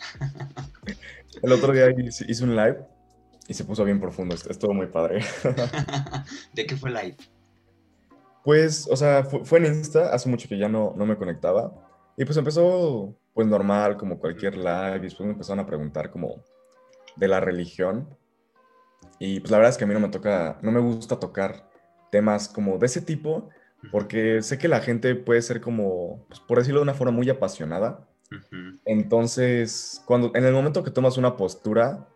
El 1.43 1.53
otro 1.53 1.73
día 1.73 1.91
hice 1.91 2.25
hice 2.29 2.45
un 2.45 2.55
live 2.55 2.79
y 3.49 3.55
se 3.55 3.65
puso 3.65 3.85
bien 3.85 4.01
profundo. 4.01 4.35
Estuvo 4.35 4.73
muy 4.73 4.87
padre. 4.87 5.25
¿De 6.53 6.67
qué 6.67 6.77
fue 6.77 6.91
live? 6.91 7.17
Pues, 8.45 8.89
o 8.91 8.97
sea, 8.97 9.25
fue, 9.25 9.45
fue 9.45 9.59
en 9.59 9.67
Insta. 9.67 10.15
Hace 10.15 10.29
mucho 10.29 10.49
que 10.49 10.59
ya 10.59 10.69
no, 10.69 10.95
no 10.97 11.07
me 11.07 11.17
conectaba. 11.17 11.73
Y 12.17 12.25
pues 12.25 12.37
empezó, 12.37 13.15
pues 13.35 13.47
normal, 13.47 13.97
como 13.97 14.19
cualquier 14.19 14.57
live. 14.57 14.99
Y 14.99 15.01
después 15.01 15.27
me 15.27 15.33
empezaron 15.33 15.61
a 15.61 15.67
preguntar 15.67 16.11
como 16.11 16.43
de 17.17 17.29
la 17.29 17.41
religión. 17.41 18.09
Y 19.19 19.41
pues 19.41 19.51
la 19.51 19.59
verdad 19.59 19.71
es 19.71 19.79
que 19.79 19.85
a 19.85 19.87
mí 19.87 19.95
no 19.95 20.01
me 20.01 20.09
toca, 20.09 20.59
no 20.63 20.71
me 20.71 20.81
gusta 20.81 21.19
tocar 21.19 21.69
temas 22.11 22.49
como 22.49 22.79
de 22.79 22.87
ese 22.87 23.01
tipo, 23.01 23.49
porque 23.91 24.43
sé 24.43 24.59
que 24.59 24.69
la 24.69 24.81
gente 24.81 25.15
puede 25.15 25.43
ser 25.43 25.61
como, 25.61 26.25
pues, 26.29 26.41
por 26.41 26.59
decirlo 26.59 26.81
de 26.81 26.85
una 26.85 26.95
forma 26.95 27.13
muy 27.13 27.29
apasionada. 27.31 28.09
Ujú. 28.31 28.79
Entonces, 28.85 30.03
cuando 30.07 30.33
en 30.35 30.45
el 30.45 30.53
momento 30.53 30.83
que 30.83 30.91
tomas 30.91 31.17
una 31.17 31.37
postura, 31.37 32.09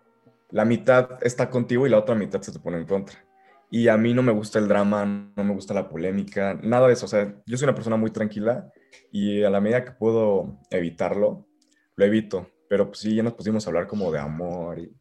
la 0.50 0.64
mitad 0.64 1.18
está 1.22 1.50
contigo 1.50 1.86
y 1.86 1.90
la 1.90 1.98
otra 1.98 2.14
mitad 2.14 2.42
se 2.42 2.52
te 2.52 2.58
pone 2.58 2.78
en 2.78 2.86
contra. 2.86 3.24
Y 3.70 3.86
a 3.86 3.96
mí 3.96 4.14
no 4.14 4.22
me 4.22 4.32
gusta 4.32 4.58
el 4.58 4.66
drama, 4.66 5.04
no 5.36 5.44
me 5.44 5.54
gusta 5.54 5.74
la 5.74 5.88
polémica, 5.88 6.58
nada 6.60 6.88
de 6.88 6.94
eso. 6.94 7.06
O 7.06 7.08
sea, 7.08 7.34
yo 7.46 7.56
soy 7.56 7.66
una 7.66 7.74
persona 7.74 7.96
muy 7.96 8.10
tranquila 8.10 8.70
y 9.12 9.44
a 9.44 9.50
la 9.50 9.60
medida 9.60 9.84
que 9.84 9.92
puedo 9.92 10.58
evitarlo, 10.70 11.46
lo 11.94 12.04
evito. 12.04 12.50
Pero 12.68 12.86
pues 12.86 12.98
sí, 12.98 13.14
ya 13.14 13.22
nos 13.22 13.34
pusimos 13.34 13.66
a 13.66 13.70
hablar 13.70 13.86
como 13.86 14.12
de 14.12 14.18
amor 14.18 14.78
y, 14.78 14.92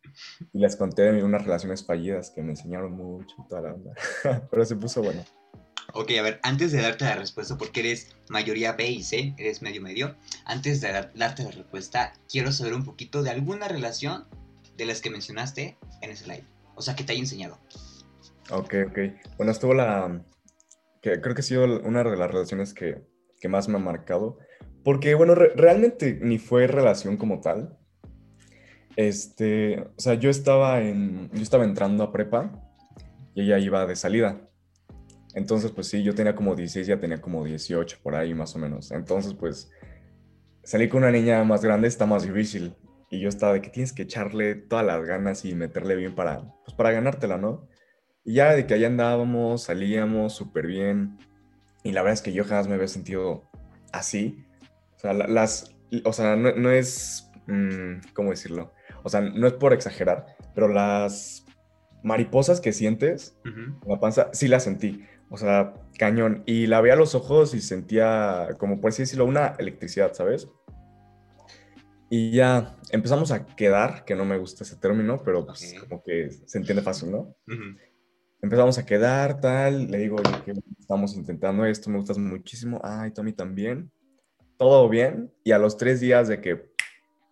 y 0.54 0.60
les 0.60 0.76
conté 0.76 1.04
de 1.04 1.24
unas 1.24 1.44
relaciones 1.44 1.86
fallidas 1.86 2.32
que 2.32 2.42
me 2.42 2.52
enseñaron 2.52 2.92
mucho 2.94 3.36
y 3.38 3.48
toda 3.48 3.62
la 3.62 3.74
onda. 3.74 3.94
Pero 4.52 4.66
se 4.66 4.76
puso 4.76 5.02
bueno. 5.02 5.24
Ok, 5.94 6.12
a 6.20 6.22
ver, 6.22 6.40
antes 6.44 6.72
de 6.72 6.82
darte 6.82 7.06
la 7.06 7.16
respuesta, 7.16 7.58
porque 7.58 7.80
eres 7.80 8.16
mayoría 8.30 8.74
B 8.74 8.88
y 8.90 9.04
C, 9.04 9.34
eres 9.38 9.62
medio 9.62 9.82
medio, 9.82 10.16
antes 10.46 10.82
de 10.82 10.92
dar- 10.92 11.12
darte 11.16 11.44
la 11.44 11.52
respuesta, 11.52 12.14
quiero 12.32 12.52
saber 12.52 12.74
un 12.74 12.84
poquito 12.86 13.24
de 13.24 13.32
alguna 13.32 13.68
relación 13.68 14.26
de 14.78 14.86
las 14.86 15.02
que 15.02 15.10
mencionaste 15.10 15.78
en 16.02 16.12
ese 16.12 16.28
live. 16.28 16.46
O 16.76 16.82
sea, 16.82 16.96
que 16.96 17.04
te 17.04 17.12
haya 17.14 17.22
enseñado. 17.22 17.58
Ok, 18.52 18.74
ok. 18.88 19.00
Bueno, 19.38 19.52
estuvo 19.52 19.74
la... 19.74 20.24
que 21.02 21.20
creo 21.22 21.36
que 21.36 21.42
ha 21.42 21.44
sido 21.44 21.66
una 21.82 22.04
de 22.04 22.16
las 22.18 22.32
relaciones 22.32 22.74
que, 22.74 23.02
que 23.42 23.48
más 23.50 23.68
me 23.68 23.76
ha 23.76 23.82
marcado. 23.82 24.38
Porque, 24.84 25.14
bueno, 25.16 25.36
re- 25.36 25.54
realmente 25.56 26.20
ni 26.22 26.38
fue 26.38 26.68
relación 26.68 27.18
como 27.18 27.42
tal. 27.42 27.78
Este, 28.96 29.82
o 29.82 30.00
sea, 30.00 30.14
yo 30.16 30.30
estaba 30.30 30.82
en... 30.82 31.30
Yo 31.34 31.42
estaba 31.42 31.64
entrando 31.64 32.04
a 32.04 32.12
prepa 32.12 32.52
y 33.36 33.42
ella 33.44 33.60
iba 33.60 33.86
de 33.86 33.96
salida. 33.96 34.49
Entonces, 35.36 35.72
pues 35.72 35.88
sí, 35.88 36.04
yo 36.04 36.16
tenía 36.16 36.36
como 36.36 36.56
16, 36.56 36.88
ya 36.88 37.00
tenía 37.00 37.22
como 37.22 37.44
18 37.46 37.98
por 38.02 38.16
ahí 38.16 38.34
más 38.34 38.56
o 38.56 38.60
menos. 38.60 38.92
Entonces, 38.92 39.34
pues 39.34 39.70
salir 40.64 40.90
con 40.90 41.00
una 41.04 41.12
niña 41.12 41.44
más 41.44 41.64
grande 41.64 41.88
está 41.88 42.06
más 42.06 42.24
difícil. 42.24 42.76
Y 43.12 43.20
yo 43.20 43.30
estaba 43.30 43.54
de 43.54 43.62
que 43.62 43.70
tienes 43.70 43.92
que 43.94 44.04
echarle 44.04 44.56
todas 44.56 44.86
las 44.86 45.04
ganas 45.06 45.44
y 45.46 45.56
meterle 45.56 45.96
bien 45.96 46.14
para, 46.16 46.42
pues, 46.66 46.76
para 46.76 46.92
ganártela, 46.92 47.38
¿no? 47.38 47.68
Y 48.24 48.34
ya 48.36 48.54
de 48.54 48.68
que 48.68 48.76
allá 48.76 48.88
andábamos, 48.88 49.64
salíamos 49.64 50.34
súper 50.34 50.68
bien. 50.68 51.18
Y 51.84 51.92
la 51.92 52.02
verdad 52.02 52.14
es 52.16 52.22
que 52.22 52.34
yo 52.34 52.44
jamás 52.44 52.68
me 52.68 52.76
había 52.76 52.88
sentido 52.88 53.50
así. 53.92 54.46
O 54.96 55.00
sea, 55.00 55.14
la- 55.14 55.28
las, 55.28 55.76
o 56.04 56.14
sea 56.14 56.36
no, 56.36 56.52
no 56.54 56.70
es, 56.72 57.32
mm, 57.48 58.12
¿cómo 58.14 58.30
decirlo? 58.32 58.74
O 59.04 59.10
sea, 59.10 59.22
no 59.22 59.48
es 59.48 59.54
por 59.54 59.74
exagerar, 59.74 60.26
pero 60.54 60.68
las 60.68 61.46
mariposas 62.04 62.62
que 62.62 62.74
sientes 62.74 63.38
Ujú. 63.46 63.80
en 63.84 63.90
la 63.92 64.00
panza, 64.00 64.30
sí 64.34 64.48
las 64.48 64.64
sentí. 64.66 65.04
O 65.30 65.38
sea, 65.38 65.74
cañón. 65.98 66.44
Y 66.46 66.68
la 66.68 66.82
veía 66.82 66.94
a 66.94 66.98
los 66.98 67.16
ojos 67.16 67.54
y 67.54 67.62
sentía, 67.62 68.50
como 68.58 68.82
por 68.82 68.90
así 68.90 69.04
decirlo, 69.04 69.26
una 69.26 69.56
electricidad, 69.60 70.14
¿sabes? 70.14 70.48
Y 72.10 72.32
ya 72.32 72.76
empezamos 72.92 73.32
a 73.32 73.46
quedar, 73.46 74.04
que 74.04 74.16
no 74.16 74.26
me 74.26 74.38
gusta 74.38 74.64
ese 74.64 74.76
término, 74.78 75.22
pero 75.24 75.46
pues 75.46 75.76
Ok. 75.78 75.88
como 75.88 76.04
que 76.04 76.32
se 76.32 76.58
entiende 76.58 76.82
fácil, 76.82 77.12
¿no? 77.12 77.36
Ujú. 77.48 77.78
empezamos 78.42 78.78
a 78.78 78.86
quedar, 78.86 79.42
tal, 79.42 79.92
le 79.92 79.98
digo, 79.98 80.16
que 80.46 80.54
estamos 80.80 81.14
intentando 81.16 81.66
esto, 81.66 81.90
me 81.90 81.98
gustas 81.98 82.18
muchísimo, 82.18 82.80
ay, 82.84 83.12
mí 83.22 83.34
también, 83.34 83.92
todo 84.58 84.88
bien, 84.88 85.32
y 85.44 85.52
a 85.52 85.60
los 85.60 85.76
tres 85.76 86.00
días 86.00 86.30
de 86.30 86.40
que, 86.40 86.72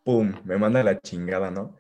pum, 0.03 0.33
me 0.43 0.57
manda 0.57 0.83
la 0.83 0.99
chingada, 0.99 1.49
¿no? 1.49 1.77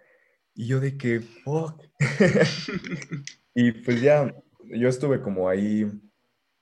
Y 0.55 0.67
yo 0.67 0.79
de 0.79 0.97
que, 0.97 1.19
fuck. 1.19 1.83
y 3.53 3.71
pues 3.73 4.01
ya, 4.01 4.33
yo 4.63 4.87
estuve 4.87 5.21
como 5.21 5.49
ahí, 5.49 5.85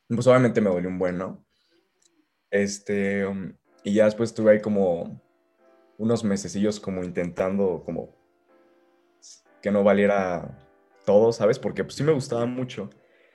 pues 0.07 0.27
obviamente 0.27 0.61
me 0.61 0.69
dolió 0.69 0.89
un 0.89 0.99
buen, 0.99 1.17
¿no? 1.17 1.45
Este, 2.51 3.25
um, 3.25 3.53
y 3.83 3.93
ya 3.93 4.05
después 4.05 4.29
estuve 4.29 4.51
ahí 4.51 4.61
como 4.61 5.21
unos 5.97 6.23
mesecillos 6.23 6.79
como 6.79 7.03
intentando 7.03 7.83
como 7.85 8.13
que 9.61 9.71
no 9.71 9.83
valiera 9.83 10.57
todo, 11.05 11.31
¿sabes? 11.31 11.59
Porque 11.59 11.83
pues 11.83 11.95
sí 11.95 12.03
me 12.03 12.11
gustaba 12.11 12.45
mucho. 12.45 12.89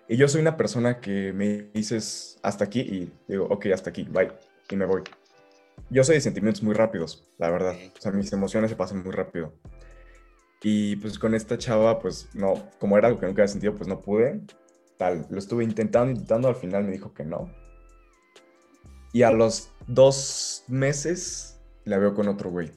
Y 0.09 0.17
yo 0.17 0.27
soy 0.29 0.41
una 0.41 0.57
persona 0.57 1.01
que 1.01 1.33
me 1.33 1.71
dices 1.73 2.39
hasta 2.43 2.65
aquí 2.65 2.81
y 2.81 3.13
digo, 3.29 3.47
ok, 3.47 3.67
hasta 3.67 3.91
aquí, 3.91 4.05
bye, 4.05 4.33
y 4.69 4.77
me 4.77 4.85
voy. 4.85 5.03
Yo 5.89 6.05
soy 6.05 6.17
de 6.17 6.21
sentimientos 6.21 6.63
muy 6.63 6.75
rápidos, 6.75 7.29
la 7.39 7.51
verdad. 7.51 7.77
O 7.97 8.01
sea, 8.01 8.13
mis 8.13 8.33
emociones 8.33 8.71
se 8.71 8.77
pasan 8.77 9.03
muy 9.03 9.13
rápido. 9.13 9.55
Y 10.63 10.97
pues 10.97 11.19
con 11.19 11.35
esta 11.35 11.57
chava, 11.59 11.99
pues 11.99 12.29
no, 12.35 12.55
como 12.79 12.99
era 12.99 13.09
algo 13.09 13.21
que 13.21 13.27
nunca 13.27 13.43
había 13.43 13.53
sentido, 13.53 13.75
pues 13.75 13.89
no 13.89 14.01
pude. 14.01 14.41
Tal, 15.01 15.27
lo 15.31 15.39
estuve 15.39 15.65
intentando, 15.65 16.11
intentando, 16.11 16.49
al 16.49 16.57
final 16.57 16.85
me 16.85 16.93
dijo 16.93 17.15
que 17.15 17.25
no. 17.25 17.51
Y 19.15 19.23
a 19.23 19.31
los 19.31 19.73
dos 19.87 20.63
meses 20.69 21.59
la 21.87 21.97
veo 21.97 22.13
con 22.13 22.29
otro 22.29 22.51
güey. 22.51 22.71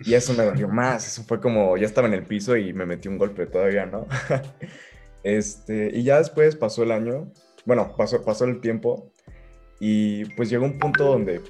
Y 0.00 0.12
eso 0.12 0.34
me 0.34 0.44
dolió 0.44 0.68
más, 0.68 1.06
eso 1.06 1.22
fue 1.22 1.40
como, 1.40 1.78
ya 1.78 1.86
estaba 1.86 2.08
en 2.08 2.12
el 2.12 2.26
piso 2.26 2.58
y 2.58 2.74
me 2.74 2.84
metí 2.84 3.08
un 3.08 3.16
golpe 3.16 3.46
todavía, 3.46 3.86
¿no? 3.86 4.06
este, 5.22 5.90
y 5.94 6.02
ya 6.02 6.18
después 6.18 6.56
pasó 6.56 6.82
el 6.82 6.90
año, 6.90 7.32
bueno, 7.64 7.94
pasó, 7.96 8.22
pasó 8.22 8.44
el 8.44 8.60
tiempo 8.60 9.10
y 9.80 10.26
pues 10.34 10.50
llegó 10.50 10.66
un 10.66 10.78
punto 10.78 11.04
donde 11.06 11.40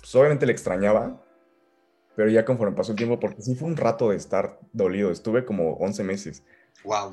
pues, 0.00 0.16
obviamente 0.16 0.46
le 0.46 0.52
extrañaba, 0.52 1.24
pero 2.16 2.28
ya 2.28 2.44
conforme 2.44 2.74
pasó 2.74 2.90
el 2.90 2.98
tiempo, 2.98 3.20
porque 3.20 3.40
sí 3.40 3.54
fue 3.54 3.68
un 3.68 3.76
rato 3.76 4.10
de 4.10 4.16
estar 4.16 4.58
dolido, 4.72 5.12
estuve 5.12 5.44
como 5.44 5.74
11 5.74 6.02
meses, 6.02 6.42
Wow, 6.82 7.12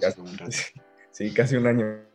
sí, 1.12 1.32
casi 1.32 1.56
un 1.56 1.68
año. 1.68 2.15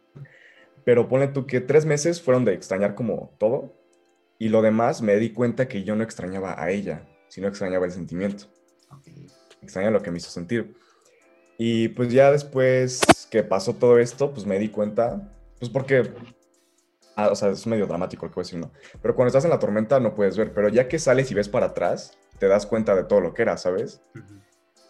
Pero 0.84 1.08
ponle 1.08 1.28
tú 1.28 1.46
que 1.46 1.60
tres 1.60 1.84
meses 1.84 2.22
fueron 2.22 2.44
de 2.44 2.54
extrañar 2.54 2.94
como 2.94 3.34
todo 3.38 3.74
y 4.38 4.48
lo 4.48 4.62
demás 4.62 5.02
me 5.02 5.16
di 5.16 5.32
cuenta 5.32 5.68
que 5.68 5.84
yo 5.84 5.94
no 5.96 6.02
extrañaba 6.02 6.62
a 6.62 6.70
ella, 6.70 7.06
sino 7.28 7.48
extrañaba 7.48 7.86
el 7.86 7.92
sentimiento 7.92 8.46
Ok. 8.90 9.08
extraña 9.62 9.90
lo 9.90 10.02
que 10.02 10.10
me 10.10 10.18
hizo 10.18 10.30
sentir. 10.30 10.74
Y 11.58 11.88
pues 11.88 12.10
ya 12.10 12.32
después 12.32 13.00
que 13.30 13.42
pasó 13.42 13.74
todo 13.74 13.98
esto, 13.98 14.32
pues 14.32 14.46
me 14.46 14.58
di 14.58 14.70
cuenta, 14.70 15.30
pues 15.58 15.70
porque, 15.70 16.10
ah, 17.16 17.28
o 17.28 17.34
sea, 17.36 17.50
es 17.50 17.66
medio 17.66 17.86
dramático 17.86 18.24
lo 18.24 18.30
que 18.30 18.36
voy 18.36 18.42
a 18.42 18.46
decir, 18.46 18.58
¿no? 18.58 18.72
Pero 19.02 19.14
cuando 19.14 19.28
estás 19.28 19.44
en 19.44 19.50
la 19.50 19.58
tormenta 19.58 20.00
no 20.00 20.14
puedes 20.14 20.38
ver, 20.38 20.54
pero 20.54 20.68
ya 20.70 20.88
que 20.88 20.98
sales 20.98 21.30
y 21.30 21.34
ves 21.34 21.50
para 21.50 21.66
atrás, 21.66 22.16
te 22.38 22.48
das 22.48 22.64
cuenta 22.64 22.96
de 22.96 23.04
todo 23.04 23.20
lo 23.20 23.34
que 23.34 23.42
era, 23.42 23.58
¿sabes? 23.58 24.00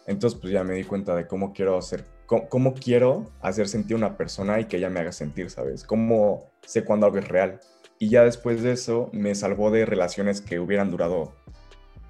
Entonces 0.07 0.39
pues 0.39 0.53
ya 0.53 0.63
me 0.63 0.73
di 0.73 0.85
cuenta 0.85 1.13
de 1.13 1.27
cómo 1.27 1.51
quiero 1.51 1.77
hacer, 1.77 2.05
cómo, 2.31 2.47
cómo 2.47 2.73
quiero 2.73 3.29
hacer 3.41 3.67
sentir 3.67 3.95
a 3.95 3.97
una 3.97 4.15
persona 4.17 4.57
y 4.61 4.65
que 4.65 4.77
ella 4.77 4.89
me 4.89 5.01
haga 5.01 5.11
sentir, 5.11 5.49
¿sabes? 5.49 5.83
Cómo 5.83 6.49
sé 6.65 6.85
cuándo 6.85 7.05
algo 7.05 7.17
es 7.17 7.27
real. 7.27 7.59
Y 7.99 8.07
ya 8.09 8.23
después 8.23 8.63
de 8.63 8.71
eso 8.71 9.09
me 9.11 9.35
salvó 9.35 9.69
de 9.69 9.85
relaciones 9.85 10.39
que 10.39 10.57
hubieran 10.57 10.91
durado 10.91 11.35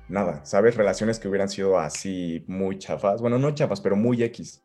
nada, 0.07 0.45
¿sabes? 0.45 0.75
Relaciones 0.75 1.17
que 1.17 1.27
hubieran 1.27 1.49
sido 1.49 1.79
así 1.79 2.43
muy 2.45 2.77
chafas. 2.77 3.19
Bueno, 3.19 3.39
no 3.39 3.49
chafas, 3.55 3.81
pero 3.81 3.95
muy 3.95 4.21
X. 4.21 4.61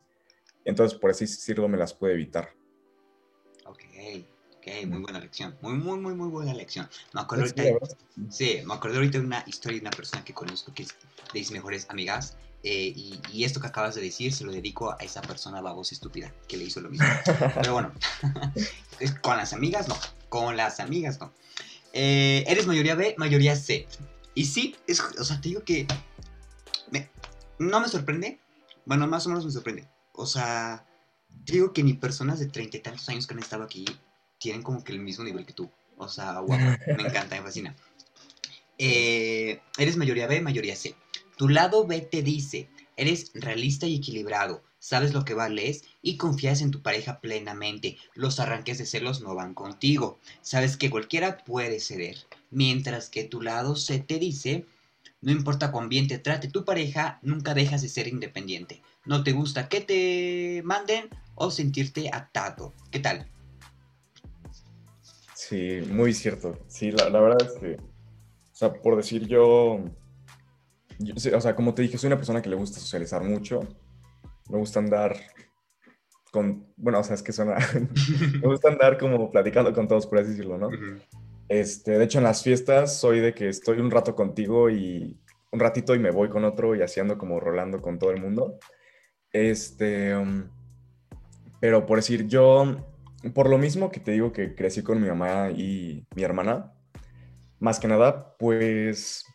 Entonces, 0.63 0.95
por 0.99 1.09
así 1.09 1.25
decirlo, 1.25 1.67
me 1.67 1.77
las 1.77 1.91
pude 1.91 2.13
evitar. 2.13 2.49
Ok, 3.65 3.81
ok, 4.57 4.85
muy 4.85 4.99
buena 5.01 5.19
lección. 5.19 5.57
Muy, 5.61 5.73
muy, 5.73 5.97
muy, 5.99 6.13
muy 6.13 6.29
buena 6.29 6.53
lección. 6.53 6.87
Me 7.15 7.21
acuerdo 7.21 7.47
Sí, 7.47 7.53
ahorita. 7.57 7.87
sí. 8.29 8.61
Me 8.63 8.75
acordé 8.75 8.97
ahorita 8.97 9.17
de 9.17 9.25
una 9.25 9.43
historia 9.47 9.79
de 9.79 9.87
una 9.87 9.91
persona 9.91 10.23
que 10.23 10.35
conozco 10.35 10.71
que 10.71 10.83
es 10.83 10.89
de 11.33 11.39
mis 11.39 11.51
mejores 11.51 11.87
amigas. 11.89 12.37
Eh, 12.63 12.93
y, 12.95 13.43
esto 13.43 13.61
que 13.61 13.67
acabas 13.67 13.95
de 13.95 14.01
decir 14.01 14.33
se 14.33 14.43
lo 14.43 14.51
dedico 14.51 14.91
a 14.91 14.97
esa 14.97 15.21
persona 15.21 15.61
babosa 15.61 15.93
estúpida 15.95 16.33
que 16.47 16.57
le 16.57 16.65
hizo 16.65 16.81
lo 16.81 16.89
mismo. 16.89 17.07
Pero 17.55 17.73
bueno, 17.73 17.91
con 19.21 19.37
las 19.37 19.53
amigas 19.53 19.87
no. 19.87 19.97
Con 20.29 20.57
las 20.57 20.79
amigas 20.79 21.19
no. 21.19 21.31
Eh, 21.93 22.43
eres 22.47 22.67
mayoría 22.67 22.95
B, 22.95 23.15
mayoría 23.17 23.55
C. 23.55 23.87
Y 24.35 24.45
sí, 24.45 24.75
es, 24.87 24.99
o 24.99 25.23
sea, 25.23 25.39
te 25.39 25.49
digo 25.49 25.63
que 25.63 25.87
no 27.59 27.79
me 27.79 27.87
sorprende. 27.87 28.39
Bueno, 28.85 29.07
más 29.07 29.25
o 29.25 29.29
menos 29.29 29.45
me 29.45 29.51
sorprende. 29.51 29.87
O 30.13 30.25
sea, 30.25 30.85
te 31.45 31.53
digo 31.53 31.73
que 31.73 31.83
ni 31.83 31.93
personas 31.93 32.39
de 32.39 32.47
treinta 32.47 32.77
y 32.77 32.81
tantos 32.81 33.07
años 33.09 33.27
que 33.27 33.33
han 33.33 33.39
estado 33.39 33.63
aquí 33.63 33.85
tienen 34.37 34.63
como 34.63 34.83
que 34.83 34.91
el 34.91 34.99
mismo 34.99 35.23
nivel 35.23 35.45
que 35.45 35.53
tú. 35.53 35.69
O 35.97 36.07
sea, 36.07 36.39
guau, 36.39 36.59
me 36.59 37.03
encanta, 37.03 37.35
me 37.35 37.41
fascina. 37.41 37.75
Eh, 38.77 39.59
eres 39.77 39.97
mayoría 39.97 40.27
B, 40.27 40.41
mayoría 40.41 40.75
C. 40.75 40.95
Tu 41.37 41.49
lado 41.49 41.85
B 41.85 42.01
te 42.01 42.23
dice, 42.23 42.67
eres 42.95 43.31
realista 43.35 43.85
y 43.85 43.97
equilibrado, 43.97 44.63
sabes 44.79 45.13
lo 45.13 45.23
que 45.23 45.35
vales 45.35 45.83
y 46.01 46.17
confías 46.17 46.61
en 46.61 46.71
tu 46.71 46.81
pareja 46.81 47.21
plenamente. 47.21 47.97
Los 48.15 48.39
arranques 48.39 48.79
de 48.79 48.85
celos 48.85 49.21
no 49.21 49.35
van 49.35 49.53
contigo. 49.53 50.19
Sabes 50.41 50.77
que 50.77 50.89
cualquiera 50.89 51.37
puede 51.37 51.79
ceder. 51.79 52.17
Mientras 52.49 53.09
que 53.09 53.23
tu 53.23 53.41
lado 53.41 53.75
C 53.75 53.99
te 53.99 54.17
dice, 54.17 54.65
no 55.21 55.31
importa 55.31 55.71
cuán 55.71 55.89
bien 55.89 56.07
te 56.07 56.17
trate 56.17 56.47
tu 56.47 56.65
pareja, 56.65 57.19
nunca 57.21 57.53
dejas 57.53 57.81
de 57.81 57.89
ser 57.89 58.07
independiente. 58.07 58.81
No 59.05 59.23
te 59.23 59.31
gusta 59.31 59.69
que 59.69 59.81
te 59.81 60.61
manden 60.63 61.09
o 61.35 61.51
sentirte 61.51 62.09
atado. 62.11 62.73
¿Qué 62.91 62.99
tal? 62.99 63.29
Sí, 65.35 65.81
muy 65.89 66.13
cierto. 66.13 66.57
Sí, 66.67 66.91
la, 66.91 67.09
verdad 67.09 67.47
es 67.47 67.59
que, 67.59 67.75
o 67.75 68.55
sea, 68.55 68.73
por 68.73 68.97
decir 68.97 69.27
yo, 69.27 69.83
o 71.35 71.41
sea, 71.41 71.55
como 71.55 71.73
te 71.73 71.81
dije, 71.81 71.97
soy 71.97 72.07
una 72.07 72.17
persona 72.17 72.41
que 72.41 72.49
le 72.49 72.55
gusta 72.55 72.79
socializar 72.79 73.23
mucho. 73.23 73.61
Me 74.49 74.57
gusta 74.57 74.79
andar 74.79 75.15
con, 76.31 76.67
bueno, 76.77 76.99
o 76.99 77.03
sea, 77.03 77.15
es 77.15 77.23
que 77.23 77.31
suena, 77.31 77.57
me 78.41 78.47
gusta 78.47 78.69
andar 78.69 78.97
como 78.97 79.29
platicando 79.31 79.73
con 79.73 79.87
todos, 79.87 80.07
por 80.07 80.19
así 80.19 80.29
decirlo, 80.29 80.57
¿no? 80.57 80.69
Este, 81.49 81.97
de 81.97 82.03
hecho, 82.03 82.17
en 82.17 82.25
las 82.25 82.43
fiestas 82.43 82.99
soy 82.99 83.19
de 83.19 83.33
que 83.33 83.49
estoy 83.49 83.79
un 83.79 83.91
rato 83.91 84.15
contigo 84.15 84.69
y 84.69 85.17
un 85.51 85.59
ratito 85.59 85.95
y 85.95 85.99
me 85.99 86.11
voy 86.11 86.29
con 86.29 86.43
otro 86.43 86.75
y 86.75 86.81
haciendo 86.81 87.17
como 87.17 87.39
rolando 87.39 87.81
con 87.81 87.99
todo 87.99 88.11
el 88.11 88.21
mundo. 88.21 88.59
Este, 89.31 90.15
um, 90.15 90.49
pero 91.59 91.85
por 91.85 91.97
decir, 91.97 92.27
yo, 92.27 92.77
por 93.33 93.49
lo 93.49 93.57
mismo 93.57 93.91
que 93.91 93.99
te 93.99 94.11
digo 94.11 94.31
que 94.31 94.55
crecí 94.55 94.83
con 94.83 95.01
mi 95.01 95.07
mamá 95.07 95.49
y 95.51 96.05
mi 96.15 96.23
hermana, 96.23 96.73
más 97.59 97.79
que 97.79 97.87
nada, 97.87 98.35
pues 98.37 99.25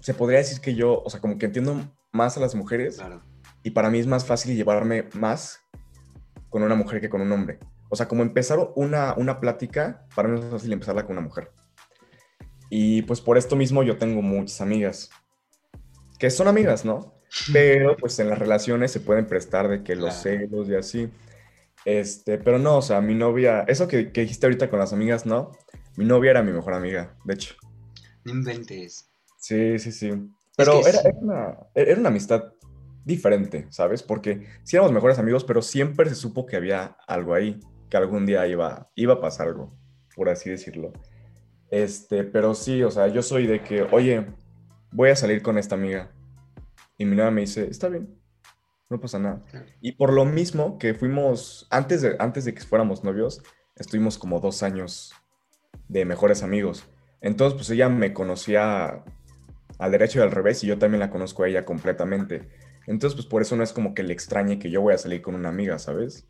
se 0.00 0.14
podría 0.14 0.38
decir 0.38 0.60
que 0.60 0.74
yo, 0.74 1.02
o 1.02 1.10
sea, 1.10 1.20
como 1.20 1.38
que 1.38 1.46
entiendo 1.46 1.80
más 2.12 2.36
a 2.36 2.40
las 2.40 2.54
mujeres 2.54 2.98
y 3.62 3.70
para 3.70 3.90
mí 3.90 3.98
es 3.98 4.06
más 4.06 4.24
fácil 4.24 4.56
llevarme 4.56 5.08
más 5.14 5.60
con 6.48 6.62
una 6.62 6.74
mujer 6.74 7.00
que 7.00 7.08
con 7.08 7.20
un 7.20 7.32
hombre. 7.32 7.58
O 7.88 7.96
sea, 7.96 8.08
como 8.08 8.22
empezar 8.22 8.58
una, 8.76 9.14
una 9.14 9.40
plática, 9.40 10.06
para 10.14 10.28
mí 10.28 10.38
es 10.38 10.44
más 10.44 10.52
fácil 10.52 10.72
empezarla 10.72 11.04
con 11.04 11.12
una 11.12 11.26
mujer. 11.26 11.50
Y 12.70 13.02
pues 13.02 13.20
por 13.20 13.36
esto 13.36 13.56
mismo 13.56 13.82
yo 13.82 13.98
tengo 13.98 14.22
muchas 14.22 14.60
amigas, 14.60 15.10
que 16.18 16.30
son 16.30 16.48
amigas, 16.48 16.84
¿no? 16.84 17.14
Pero 17.52 17.96
pues 17.96 18.18
en 18.18 18.28
las 18.28 18.38
relaciones 18.38 18.92
se 18.92 19.00
pueden 19.00 19.26
prestar 19.26 19.68
de 19.68 19.82
que 19.82 19.96
los 19.96 20.14
celos 20.14 20.68
y 20.68 20.74
así. 20.74 21.10
Este, 21.84 22.36
pero 22.36 22.58
no, 22.58 22.76
o 22.76 22.82
sea, 22.82 23.00
mi 23.00 23.14
novia, 23.14 23.60
eso 23.66 23.88
que, 23.88 24.04
dijiste 24.04 24.44
ahorita 24.46 24.68
con 24.68 24.78
las 24.78 24.92
amigas, 24.92 25.24
no. 25.24 25.50
Mi 25.96 26.04
novia 26.04 26.32
era 26.32 26.42
mi 26.42 26.52
mejor 26.52 26.74
amiga, 26.74 27.16
de 27.24 27.34
hecho. 27.34 27.54
No 28.24 28.32
inventes. 28.32 29.09
Sí, 29.40 29.78
sí, 29.78 29.90
sí. 29.90 30.10
Pero 30.56 30.86
era, 30.86 31.00
una, 31.18 31.58
era 31.74 31.98
una 31.98 32.10
amistad 32.10 32.52
diferente, 33.04 33.66
¿sabes? 33.70 34.02
Porque 34.02 34.46
sí 34.62 34.76
éramos 34.76 34.92
mejores 34.92 35.18
amigos, 35.18 35.44
pero 35.44 35.62
siempre 35.62 36.08
se 36.08 36.14
supo 36.14 36.44
que 36.44 36.56
había 36.56 36.96
algo 37.08 37.34
ahí, 37.34 37.58
que 37.88 37.96
algún 37.96 38.26
día 38.26 38.46
iba, 38.46 38.90
iba 38.94 39.14
a 39.14 39.20
pasar 39.20 39.48
algo, 39.48 39.74
por 40.14 40.28
así 40.28 40.50
decirlo. 40.50 40.92
Este, 41.70 42.22
pero 42.22 42.54
sí, 42.54 42.82
o 42.82 42.90
sea, 42.90 43.08
yo 43.08 43.22
soy 43.22 43.46
de 43.46 43.62
que, 43.62 43.82
oye, 43.82 44.26
voy 44.92 45.08
a 45.08 45.16
salir 45.16 45.42
con 45.42 45.56
esta 45.56 45.74
amiga. 45.74 46.12
Y 46.98 47.06
mi 47.06 47.16
novia 47.16 47.30
me 47.30 47.40
dice, 47.40 47.66
está 47.70 47.88
bien, 47.88 48.14
no 48.90 49.00
pasa 49.00 49.18
nada. 49.18 49.42
Y 49.80 49.92
por 49.92 50.12
lo 50.12 50.26
mismo 50.26 50.78
que 50.78 50.92
fuimos, 50.92 51.66
antes 51.70 52.02
de, 52.02 52.16
antes 52.18 52.44
de 52.44 52.52
que 52.52 52.60
fuéramos 52.60 53.02
novios, 53.04 53.42
estuvimos 53.74 54.18
como 54.18 54.38
dos 54.38 54.62
años 54.62 55.14
de 55.88 56.04
mejores 56.04 56.42
amigos. 56.42 56.84
Entonces, 57.22 57.56
pues 57.56 57.70
ella 57.70 57.88
me 57.88 58.12
conocía 58.12 59.02
al 59.80 59.90
derecho 59.90 60.18
y 60.18 60.22
al 60.22 60.30
revés 60.30 60.62
y 60.62 60.66
yo 60.66 60.78
también 60.78 61.00
la 61.00 61.10
conozco 61.10 61.42
a 61.42 61.48
ella 61.48 61.64
completamente. 61.64 62.48
Entonces, 62.86 63.16
pues 63.16 63.26
por 63.26 63.42
eso 63.42 63.56
no 63.56 63.64
es 63.64 63.72
como 63.72 63.94
que 63.94 64.02
le 64.02 64.12
extrañe 64.12 64.58
que 64.58 64.70
yo 64.70 64.80
voy 64.80 64.94
a 64.94 64.98
salir 64.98 65.22
con 65.22 65.34
una 65.34 65.48
amiga, 65.48 65.78
¿sabes? 65.78 66.26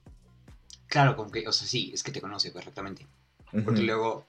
Claro, 0.86 1.16
como 1.16 1.30
que, 1.30 1.46
o 1.46 1.52
sea, 1.52 1.66
sí, 1.66 1.90
es 1.94 2.02
que 2.02 2.12
te 2.12 2.20
conoce 2.20 2.50
perfectamente. 2.50 3.06
Porque 3.64 3.82
luego, 3.82 4.26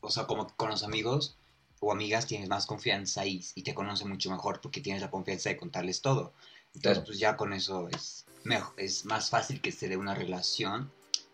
o 0.00 0.10
sea, 0.10 0.26
como 0.26 0.46
con 0.56 0.70
los 0.70 0.82
amigos, 0.82 1.38
o 1.80 1.92
amigas 1.92 2.26
tienes 2.26 2.48
más 2.48 2.66
confianza 2.66 3.24
y, 3.24 3.44
y, 3.54 3.62
te 3.62 3.74
conoce 3.74 4.04
mucho 4.04 4.30
mejor 4.30 4.60
porque 4.60 4.80
tienes 4.80 5.00
la 5.00 5.10
confianza 5.10 5.48
de 5.48 5.56
contarles 5.56 6.02
todo. 6.02 6.32
Entonces, 6.74 7.04
pues 7.04 7.18
ya 7.18 7.36
con 7.36 7.52
eso 7.52 7.88
es, 7.88 8.26
mejor, 8.44 8.74
es 8.76 9.04
más 9.04 9.30
fácil 9.30 9.60
que 9.60 9.72
se 9.72 9.88
dé 9.88 9.96
una 9.96 10.14
relación 10.14 10.90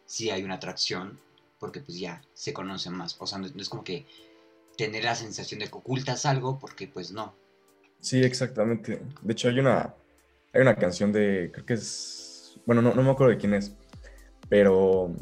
si 0.06 0.30
hay 0.30 0.42
una 0.42 0.56
atracción, 0.56 1.18
porque 1.58 1.80
pues 1.80 1.98
ya 1.98 2.22
se 2.34 2.52
conocen 2.52 2.94
más. 2.94 3.16
O 3.18 3.26
sea, 3.26 3.38
no, 3.38 3.46
es 3.46 3.68
como 3.68 3.84
que 3.84 4.06
tener 4.76 5.04
la 5.04 5.14
sensación 5.14 5.60
de 5.60 5.68
que 5.68 5.76
ocultas 5.78 6.26
algo, 6.26 6.58
porque 6.58 6.88
pues 6.88 7.12
no. 7.12 7.34
Sí, 8.00 8.22
exactamente. 8.22 9.00
De 9.22 9.32
hecho, 9.32 9.48
hay 9.48 9.58
una, 9.58 9.94
hay 10.52 10.60
una 10.60 10.76
canción 10.76 11.12
de, 11.12 11.50
creo 11.52 11.66
que 11.66 11.74
es, 11.74 12.60
bueno, 12.66 12.82
no, 12.82 12.94
no 12.94 13.02
me 13.02 13.10
acuerdo 13.10 13.32
de 13.32 13.38
quién 13.38 13.54
es, 13.54 13.74
pero 14.48 15.14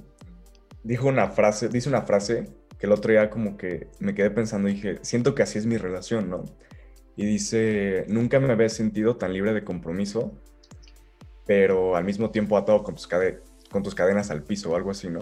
dijo 0.82 1.08
una 1.08 1.30
frase, 1.30 1.68
dice 1.68 1.88
una 1.88 2.02
frase 2.02 2.48
que 2.78 2.86
el 2.86 2.92
otro 2.92 3.12
día 3.12 3.30
como 3.30 3.56
que 3.56 3.88
me 4.00 4.14
quedé 4.14 4.30
pensando 4.30 4.68
y 4.68 4.74
dije, 4.74 4.98
siento 5.02 5.34
que 5.34 5.42
así 5.42 5.58
es 5.58 5.66
mi 5.66 5.76
relación, 5.76 6.28
¿no? 6.28 6.44
Y 7.16 7.24
dice, 7.26 8.04
nunca 8.08 8.40
me 8.40 8.52
había 8.52 8.68
sentido 8.68 9.16
tan 9.16 9.32
libre 9.32 9.52
de 9.52 9.64
compromiso, 9.64 10.32
pero 11.46 11.96
al 11.96 12.04
mismo 12.04 12.30
tiempo 12.30 12.56
atado 12.56 12.82
con 12.82 12.94
tus, 12.94 13.08
con 13.70 13.82
tus 13.82 13.94
cadenas 13.94 14.30
al 14.30 14.42
piso 14.42 14.70
o 14.70 14.76
algo 14.76 14.90
así, 14.90 15.08
¿no? 15.08 15.20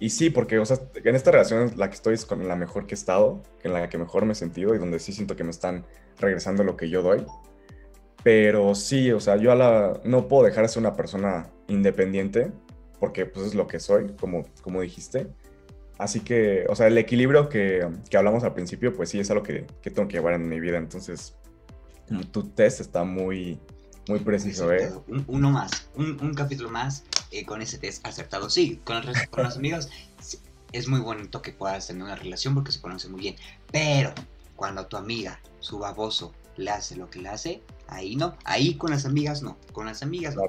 Y 0.00 0.08
sí, 0.08 0.30
porque, 0.30 0.58
o 0.58 0.64
sea, 0.64 0.78
en 0.94 1.14
esta 1.14 1.30
relación 1.30 1.74
la 1.76 1.90
que 1.90 1.94
estoy 1.94 2.14
es 2.14 2.24
con 2.24 2.48
la 2.48 2.56
mejor 2.56 2.86
que 2.86 2.94
he 2.94 2.98
estado, 2.98 3.42
en 3.62 3.74
la 3.74 3.86
que 3.90 3.98
mejor 3.98 4.24
me 4.24 4.32
he 4.32 4.34
sentido 4.34 4.74
y 4.74 4.78
donde 4.78 4.98
sí 4.98 5.12
siento 5.12 5.36
que 5.36 5.44
me 5.44 5.50
están 5.50 5.84
regresando 6.18 6.64
lo 6.64 6.74
que 6.74 6.88
yo 6.88 7.02
doy. 7.02 7.24
Pero 8.22 8.74
sí, 8.74 9.12
o 9.12 9.20
sea, 9.20 9.36
yo 9.36 9.52
a 9.52 9.54
la, 9.54 10.00
no 10.04 10.26
puedo 10.26 10.44
dejar 10.44 10.62
de 10.62 10.68
ser 10.68 10.80
una 10.80 10.94
persona 10.94 11.50
independiente, 11.68 12.50
porque 12.98 13.26
pues 13.26 13.48
es 13.48 13.54
lo 13.54 13.66
que 13.66 13.78
soy, 13.78 14.14
como, 14.18 14.46
como 14.62 14.80
dijiste. 14.80 15.28
Así 15.98 16.20
que, 16.20 16.64
o 16.70 16.74
sea, 16.74 16.86
el 16.86 16.96
equilibrio 16.96 17.50
que, 17.50 17.86
que 18.08 18.16
hablamos 18.16 18.42
al 18.42 18.54
principio, 18.54 18.94
pues 18.94 19.10
sí, 19.10 19.20
es 19.20 19.30
algo 19.30 19.42
que, 19.42 19.66
que, 19.82 19.90
tengo 19.90 20.08
que 20.08 20.16
llevar 20.16 20.32
en 20.32 20.48
mi 20.48 20.60
vida. 20.60 20.78
Entonces, 20.78 21.36
tu 22.30 22.44
test 22.44 22.80
está 22.80 23.04
muy, 23.04 23.60
muy 24.08 24.20
preciso, 24.20 24.72
¿eh? 24.72 24.90
uno 25.26 25.50
más, 25.50 25.90
un, 25.94 26.18
un, 26.22 26.32
capítulo 26.32 26.70
más 26.70 27.04
eh, 27.30 27.44
con 27.44 27.62
ese 27.62 27.78
test 27.78 28.06
acertado. 28.06 28.50
Sí, 28.50 28.80
con, 28.84 28.96
el, 28.96 29.30
con 29.30 29.44
los 29.44 29.56
amigos 29.56 29.88
es 30.72 30.88
muy 30.88 31.00
bonito 31.00 31.42
que 31.42 31.52
puedas 31.52 31.86
tener 31.86 32.02
una 32.02 32.16
relación 32.16 32.54
porque 32.54 32.72
se 32.72 32.80
conoce 32.80 33.08
muy 33.08 33.20
bien. 33.20 33.36
Pero 33.72 34.12
cuando 34.56 34.86
tu 34.86 34.96
amiga, 34.96 35.40
su 35.60 35.78
baboso, 35.78 36.32
le 36.56 36.70
hace 36.70 36.96
lo 36.96 37.10
que 37.10 37.20
le 37.20 37.28
hace, 37.28 37.62
ahí 37.88 38.16
no. 38.16 38.36
Ahí 38.44 38.74
con 38.74 38.90
las 38.90 39.04
amigas 39.04 39.42
no. 39.42 39.56
Con 39.72 39.86
las 39.86 40.02
amigas 40.02 40.36
no. 40.36 40.42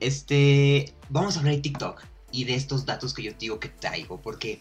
Este, 0.00 0.92
vamos 1.08 1.36
a 1.36 1.40
hablar 1.40 1.56
de 1.56 1.60
TikTok 1.60 2.02
y 2.30 2.44
de 2.44 2.54
estos 2.54 2.84
datos 2.84 3.14
que 3.14 3.22
yo 3.22 3.32
digo 3.38 3.60
que 3.60 3.68
traigo, 3.68 4.20
porque 4.20 4.60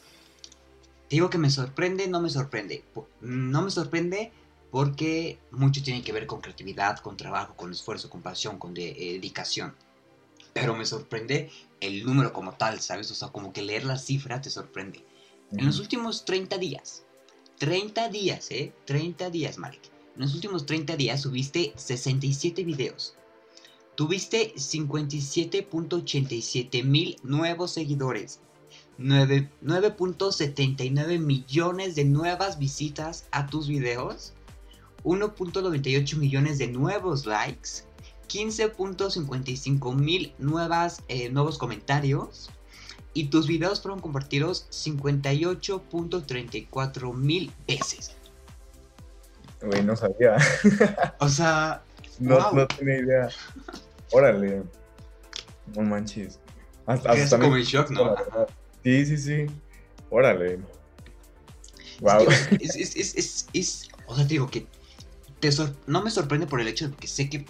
digo 1.09 1.29
que 1.29 1.37
me 1.37 1.49
sorprende, 1.49 2.07
no 2.07 2.21
me 2.21 2.29
sorprende. 2.29 2.83
No 3.21 3.61
me 3.61 3.71
sorprende 3.71 4.31
porque 4.71 5.39
mucho 5.51 5.83
tiene 5.83 6.03
que 6.03 6.11
ver 6.11 6.27
con 6.27 6.41
creatividad, 6.41 6.99
con 6.99 7.17
trabajo, 7.17 7.55
con 7.55 7.71
esfuerzo, 7.71 8.09
con 8.09 8.21
pasión, 8.21 8.57
con 8.57 8.75
eh, 8.75 8.93
dedicación. 8.95 9.75
Pero 10.53 10.75
me 10.75 10.85
sorprende 10.85 11.51
el 11.81 12.05
número 12.05 12.31
como 12.31 12.53
tal, 12.53 12.79
¿sabes? 12.79 13.11
O 13.11 13.15
sea, 13.15 13.29
como 13.29 13.51
que 13.51 13.61
leer 13.61 13.85
la 13.85 13.97
cifra 13.97 14.41
te 14.41 14.49
sorprende. 14.49 15.05
En 15.51 15.65
los 15.65 15.79
últimos 15.79 16.25
30 16.25 16.57
días, 16.57 17.03
30 17.59 18.09
días, 18.09 18.49
¿eh? 18.51 18.73
30 18.85 19.29
días, 19.29 19.57
Malik. 19.57 19.81
En 20.15 20.21
los 20.21 20.35
últimos 20.35 20.65
30 20.65 20.95
días 20.95 21.21
subiste 21.21 21.73
67 21.75 22.63
videos. 22.63 23.15
Tuviste 23.95 24.53
57.87 24.55 26.83
mil 26.83 27.17
nuevos 27.23 27.71
seguidores. 27.71 28.39
9.79 28.97 31.19
millones 31.19 31.95
de 31.95 32.05
nuevas 32.05 32.57
visitas 32.59 33.27
a 33.31 33.47
tus 33.47 33.67
videos, 33.67 34.33
1.98 35.03 36.15
millones 36.17 36.59
de 36.59 36.67
nuevos 36.67 37.25
likes, 37.25 37.85
15.55 38.33 39.95
mil 39.95 40.33
nuevas, 40.39 41.03
eh, 41.07 41.29
nuevos 41.29 41.59
comentarios 41.59 42.49
y 43.13 43.25
tus 43.25 43.45
videos 43.47 43.81
fueron 43.81 43.99
compartidos 43.99 44.65
58.34 44.71 47.13
mil 47.13 47.51
veces. 47.67 48.15
Güey, 49.61 49.83
no 49.83 49.95
sabía. 49.95 50.37
o 51.19 51.29
sea, 51.29 51.83
no, 52.19 52.51
no 52.51 52.65
tenía 52.67 52.97
idea. 52.97 53.29
Órale. 54.11 54.63
No 55.75 55.83
manches. 55.83 56.39
Hasta, 56.87 57.13
es 57.13 57.29
como 57.29 57.55
en 57.55 57.63
shock, 57.63 57.91
¿no? 57.91 58.15
Sí, 58.83 59.05
sí, 59.05 59.17
sí. 59.17 59.45
Órale. 60.09 60.59
Wow. 62.01 62.27
Es, 62.59 62.75
es, 62.75 62.95
es, 62.95 63.47
es, 63.53 63.89
o 64.07 64.15
sea, 64.15 64.25
te 64.25 64.33
digo 64.33 64.49
que 64.49 64.65
te 65.39 65.51
no 65.87 66.01
me 66.01 66.09
sorprende 66.09 66.47
por 66.47 66.59
el 66.61 66.67
hecho 66.67 66.89
de 66.89 66.95
que 66.95 67.07
sé 67.07 67.29
que 67.29 67.45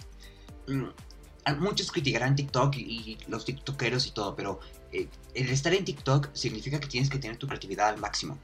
muchos 1.59 1.91
criticarán 1.91 2.35
TikTok 2.35 2.75
y, 2.77 3.17
los 3.27 3.45
TikTokeros 3.45 4.07
y 4.07 4.11
todo, 4.11 4.35
pero 4.35 4.59
eh, 4.91 5.07
el 5.33 5.49
estar 5.49 5.73
en 5.73 5.85
TikTok 5.85 6.29
significa 6.33 6.79
que 6.79 6.87
tienes 6.87 7.09
que 7.09 7.19
tener 7.19 7.37
tu 7.37 7.47
creatividad 7.47 7.89
al 7.89 7.99
máximo, 7.99 8.37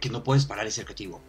que 0.00 0.08
no 0.08 0.22
puedes 0.22 0.46
parar 0.46 0.64
de 0.64 0.70
ser 0.70 0.84
creativo. 0.84 1.20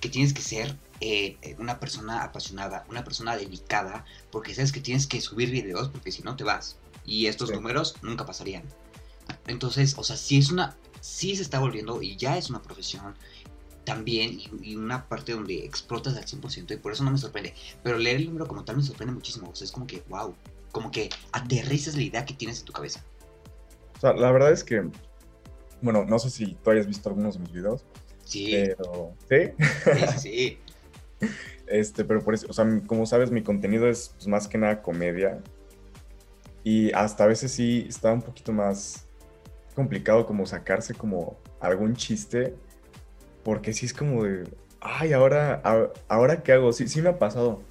que 0.00 0.08
tienes 0.08 0.32
que 0.32 0.40
ser 0.40 0.78
eh, 1.00 1.36
eh, 1.42 1.56
una 1.58 1.78
persona 1.78 2.22
apasionada, 2.22 2.86
una 2.88 3.04
persona 3.04 3.36
dedicada, 3.36 4.06
porque 4.30 4.54
sabes 4.54 4.72
que 4.72 4.80
tienes 4.80 5.06
que 5.06 5.20
subir 5.20 5.50
videos, 5.50 5.90
porque 5.90 6.10
si 6.10 6.22
no 6.22 6.36
te 6.36 6.44
vas. 6.44 6.78
Y 7.04 7.26
estos 7.26 7.50
números 7.50 7.96
nunca 8.00 8.24
pasarían. 8.24 8.62
Entonces, 9.46 9.94
o 9.98 10.04
sea, 10.04 10.16
si 10.16 10.38
es 10.38 10.50
una, 10.50 10.76
sí 11.00 11.36
se 11.36 11.42
está 11.42 11.58
volviendo 11.58 12.00
y 12.00 12.16
ya 12.16 12.38
es 12.38 12.48
una 12.48 12.62
profesión 12.62 13.14
también 13.84 14.38
y, 14.62 14.76
una 14.76 15.08
parte 15.08 15.32
donde 15.32 15.64
explotas 15.64 16.16
al 16.16 16.24
100% 16.24 16.74
y 16.74 16.76
por 16.76 16.92
eso 16.92 17.04
no 17.04 17.10
me 17.10 17.18
sorprende. 17.18 17.54
Pero 17.82 17.98
leer 17.98 18.16
el 18.16 18.26
número 18.26 18.46
como 18.46 18.64
tal 18.64 18.76
me 18.76 18.82
sorprende 18.82 19.14
muchísimo. 19.14 19.50
O 19.50 19.54
sea, 19.54 19.64
es 19.64 19.72
como 19.72 19.86
que, 19.86 20.02
wow, 20.08 20.34
como 20.72 20.90
que 20.90 21.10
aterrizas 21.32 21.94
la 21.94 22.02
idea 22.02 22.24
que 22.24 22.34
tienes 22.34 22.60
en 22.60 22.66
tu 22.66 22.72
cabeza. 22.72 23.04
O 23.96 24.00
sea, 24.00 24.12
la 24.14 24.30
verdad 24.32 24.52
es 24.52 24.64
que, 24.64 24.88
bueno, 25.82 26.04
no 26.04 26.18
sé 26.18 26.30
si 26.30 26.54
tú 26.54 26.70
hayas 26.70 26.86
visto 26.86 27.08
algunos 27.08 27.34
de 27.34 27.40
mis 27.40 27.52
videos. 27.52 27.84
Sí. 28.24 28.50
Pero, 28.52 29.14
¿sí? 29.28 29.52
Sí, 29.58 30.06
sí, 30.12 30.18
sí. 30.18 30.58
Este, 31.70 32.04
pero 32.04 32.20
por 32.20 32.34
eso, 32.34 32.46
o 32.48 32.52
sea, 32.52 32.66
como 32.88 33.06
sabes, 33.06 33.30
mi 33.30 33.44
contenido 33.44 33.88
es 33.88 34.10
pues, 34.16 34.26
más 34.26 34.48
que 34.48 34.58
nada 34.58 34.82
comedia. 34.82 35.40
Y 36.64 36.92
hasta 36.92 37.24
a 37.24 37.26
veces 37.28 37.52
sí 37.52 37.86
está 37.88 38.12
un 38.12 38.22
poquito 38.22 38.52
más 38.52 39.06
complicado 39.76 40.26
como 40.26 40.46
sacarse 40.46 40.94
como 40.94 41.38
algún 41.60 41.94
chiste. 41.94 42.56
Porque 43.42 43.72
sí 43.72 43.86
es 43.86 43.94
como 43.94 44.24
de, 44.24 44.44
ay, 44.80 45.12
ahora, 45.12 45.62
ahora 46.08 46.42
qué 46.42 46.52
hago. 46.52 46.72
Sí, 46.72 46.88
sí 46.88 47.02
me 47.02 47.10
ha 47.10 47.18
pasado. 47.18 47.62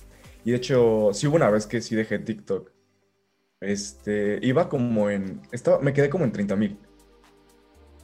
Y 0.44 0.52
de 0.52 0.58
hecho, 0.58 1.12
sí 1.14 1.28
hubo 1.28 1.36
una 1.36 1.50
vez 1.50 1.68
que 1.68 1.82
sí 1.82 1.96
dejé 1.96 2.20
TikTok. 2.20 2.72
Este, 3.62 4.40
iba 4.42 4.70
como 4.70 5.10
en, 5.10 5.42
estaba, 5.52 5.80
me 5.80 5.94
quedé 5.94 6.10
como 6.10 6.24
en 6.26 6.32
30 6.32 6.56
mil. 6.56 6.80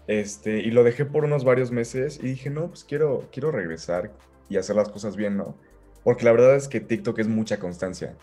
Este, 0.07 0.59
y 0.59 0.71
lo 0.71 0.83
dejé 0.83 1.05
por 1.05 1.23
unos 1.23 1.43
varios 1.43 1.71
meses 1.71 2.19
y 2.21 2.27
dije, 2.27 2.49
no, 2.49 2.67
pues 2.67 2.83
quiero, 2.83 3.27
quiero 3.31 3.51
regresar 3.51 4.11
y 4.49 4.57
hacer 4.57 4.75
las 4.75 4.89
cosas 4.89 5.15
bien, 5.15 5.37
¿no? 5.37 5.57
Porque 6.03 6.25
la 6.25 6.31
verdad 6.31 6.55
es 6.55 6.67
que 6.67 6.79
TikTok 6.79 7.19
es 7.19 7.27
mucha 7.27 7.57
constancia. 7.57 8.15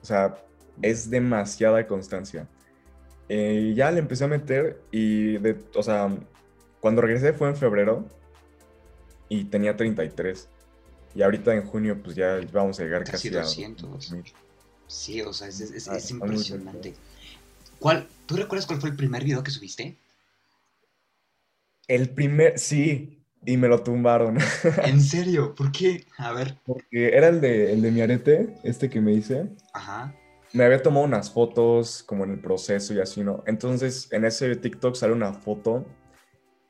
O 0.00 0.04
sea, 0.04 0.36
es 0.80 1.10
demasiada 1.10 1.86
constancia. 1.86 2.48
Eh, 3.28 3.74
ya 3.76 3.90
le 3.90 3.98
empecé 3.98 4.24
a 4.24 4.28
meter 4.28 4.80
y, 4.90 5.36
de, 5.38 5.56
o 5.74 5.82
sea, 5.82 6.08
cuando 6.80 7.02
regresé 7.02 7.32
fue 7.32 7.48
en 7.48 7.56
febrero 7.56 8.06
y 9.30 9.44
tenía 9.44 9.74
33. 9.74 10.48
Y 11.14 11.22
ahorita 11.22 11.54
en 11.54 11.64
junio, 11.64 12.02
pues 12.02 12.14
ya 12.14 12.38
vamos 12.52 12.78
a 12.78 12.82
llegar 12.82 13.04
casi, 13.04 13.28
a 13.34 13.40
200. 13.40 14.14
Sí, 14.86 15.22
o 15.22 15.32
sea, 15.32 15.48
es, 15.48 15.88
ah, 15.88 15.98
impresionante. 16.10 16.94
¿Cuál, 17.78 18.06
¿Tú 18.26 18.36
recuerdas 18.36 18.66
cuál 18.66 18.80
fue 18.80 18.90
el 18.90 18.96
primer 18.96 19.24
video 19.24 19.42
que 19.42 19.50
subiste? 19.50 19.96
El 21.88 22.10
primer, 22.10 22.58
sí, 22.58 23.24
y 23.46 23.56
me 23.56 23.68
lo 23.68 23.82
tumbaron. 23.82 24.38
¿En 24.84 25.00
serio? 25.00 25.54
¿Por 25.54 25.72
qué? 25.72 26.06
A 26.18 26.32
ver. 26.32 26.58
Porque 26.66 27.16
era 27.16 27.28
el 27.28 27.40
de, 27.40 27.72
el 27.72 27.82
de 27.82 27.90
mi 27.90 28.00
arete, 28.00 28.54
este 28.64 28.90
que 28.90 29.00
me 29.00 29.12
hice. 29.12 29.48
Ajá. 29.72 30.14
Me 30.52 30.64
había 30.64 30.82
tomado 30.82 31.06
unas 31.06 31.30
fotos 31.30 32.02
como 32.02 32.24
en 32.24 32.32
el 32.32 32.40
proceso 32.40 32.92
y 32.92 33.00
así, 33.00 33.22
¿no? 33.22 33.44
Entonces 33.46 34.08
en 34.10 34.24
ese 34.24 34.56
TikTok 34.56 34.96
sale 34.96 35.12
una 35.12 35.32
foto 35.32 35.86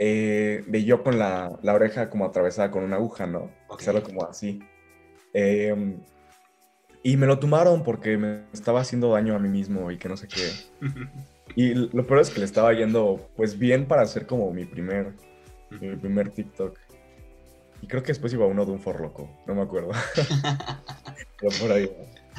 eh, 0.03 0.65
de 0.67 0.85
yo 0.85 1.03
con 1.03 1.19
la, 1.19 1.59
la, 1.63 1.75
oreja 1.75 2.09
como 2.09 2.25
atravesada 2.25 2.71
con 2.71 2.83
una 2.85 2.97
aguja, 2.97 3.27
¿no? 3.27 3.51
Okay. 3.69 3.85
Sale 3.85 4.03
como 4.03 4.25
así. 4.25 4.59
Em, 5.35 6.01
y 7.03 7.19
me 7.19 7.27
lo 7.27 7.39
tumbaron 7.39 7.83
porque 7.83 8.17
me 8.17 8.45
estaba 8.55 8.81
haciendo 8.81 9.11
daño 9.11 9.37
a 9.37 9.39
mí 9.39 9.51
mismo 9.51 9.91
y 9.91 9.99
que 9.99 10.09
no 10.09 10.17
sé 10.17 10.27
qué. 10.27 10.51
y 11.55 11.75
lo 11.75 12.07
peor 12.07 12.21
es 12.21 12.31
que 12.31 12.41
le 12.41 12.47
estaba 12.47 12.73
yendo 12.73 13.29
pues 13.37 13.59
bien 13.59 13.87
para 13.87 14.01
hacer 14.01 14.27
como 14.27 14.51
mi 14.51 14.65
primer 14.65 15.13
mi 15.69 15.95
primer 15.97 16.31
TikTok. 16.31 16.79
Y 17.83 17.87
creo 17.87 18.03
que 18.03 18.09
después 18.09 18.33
iba 18.33 18.47
uno 18.47 18.65
de 18.65 18.73
un 18.73 18.81
forloco, 18.81 19.31
no 19.47 19.55
me 19.55 19.61
acuerdo. 19.61 19.91
pero 21.39 21.53
por 21.61 21.73
ahí. 21.73 21.91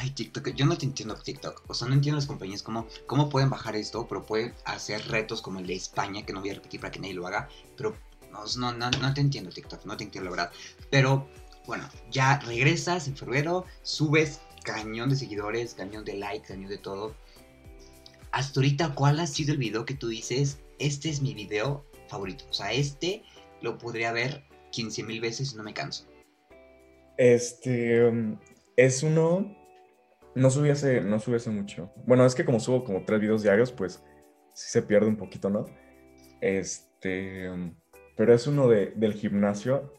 Ay, 0.01 0.09
TikTok, 0.09 0.55
yo 0.55 0.65
no 0.65 0.75
te 0.75 0.87
entiendo 0.87 1.13
TikTok. 1.13 1.63
O 1.67 1.75
sea, 1.75 1.87
no 1.87 1.93
entiendo 1.93 2.15
las 2.17 2.25
compañías 2.25 2.63
cómo, 2.63 2.87
cómo 3.05 3.29
pueden 3.29 3.51
bajar 3.51 3.75
esto, 3.75 4.07
pero 4.07 4.25
pueden 4.25 4.51
hacer 4.65 5.07
retos 5.09 5.43
como 5.43 5.59
el 5.59 5.67
de 5.67 5.75
España, 5.75 6.25
que 6.25 6.33
no 6.33 6.41
voy 6.41 6.49
a 6.49 6.55
repetir 6.55 6.79
para 6.79 6.89
que 6.89 6.99
nadie 6.99 7.13
lo 7.13 7.27
haga. 7.27 7.47
Pero 7.77 7.95
no, 8.31 8.73
no, 8.73 8.89
no 8.89 9.13
te 9.13 9.21
entiendo 9.21 9.51
TikTok, 9.51 9.85
no 9.85 9.95
te 9.95 10.05
entiendo 10.05 10.31
la 10.31 10.37
verdad. 10.37 10.51
Pero 10.89 11.27
bueno, 11.67 11.87
ya 12.09 12.39
regresas 12.39 13.07
en 13.07 13.15
febrero, 13.15 13.65
subes 13.83 14.41
cañón 14.63 15.11
de 15.11 15.17
seguidores, 15.17 15.75
cañón 15.75 16.03
de 16.03 16.15
likes, 16.15 16.47
cañón 16.47 16.71
de 16.71 16.79
todo. 16.79 17.13
Hasta 18.31 18.59
ahorita, 18.59 18.95
¿cuál 18.95 19.19
ha 19.19 19.27
sido 19.27 19.51
el 19.51 19.59
video 19.59 19.85
que 19.85 19.93
tú 19.93 20.07
dices? 20.07 20.57
Este 20.79 21.09
es 21.09 21.21
mi 21.21 21.35
video 21.35 21.85
favorito. 22.07 22.45
O 22.49 22.53
sea, 22.53 22.73
este 22.73 23.23
lo 23.61 23.77
podría 23.77 24.11
ver 24.11 24.45
15 24.71 25.03
mil 25.03 25.21
veces 25.21 25.53
y 25.53 25.57
no 25.57 25.61
me 25.61 25.75
canso. 25.75 26.07
Este 27.17 28.03
um, 28.03 28.39
es 28.77 29.03
uno. 29.03 29.60
No 30.35 30.49
subí, 30.49 30.69
hace, 30.69 31.01
no 31.01 31.19
subí 31.19 31.35
hace 31.35 31.49
mucho. 31.49 31.91
Bueno, 32.05 32.25
es 32.25 32.35
que 32.35 32.45
como 32.45 32.59
subo 32.59 32.83
como 32.83 33.03
tres 33.03 33.19
videos 33.19 33.43
diarios, 33.43 33.71
pues 33.71 34.03
sí 34.53 34.69
se 34.69 34.81
pierde 34.81 35.07
un 35.07 35.17
poquito, 35.17 35.49
¿no? 35.49 35.65
Este. 36.39 37.49
Pero 38.15 38.33
es 38.33 38.47
uno 38.47 38.67
de, 38.67 38.93
del 38.95 39.13
gimnasio. 39.13 39.93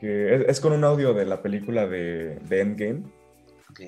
Que 0.00 0.44
es, 0.48 0.60
con 0.60 0.72
un 0.72 0.84
audio 0.84 1.14
de 1.14 1.24
la 1.24 1.42
película 1.42 1.86
de, 1.86 2.36
de 2.36 2.60
Endgame. 2.60 3.04
Ok. 3.70 3.80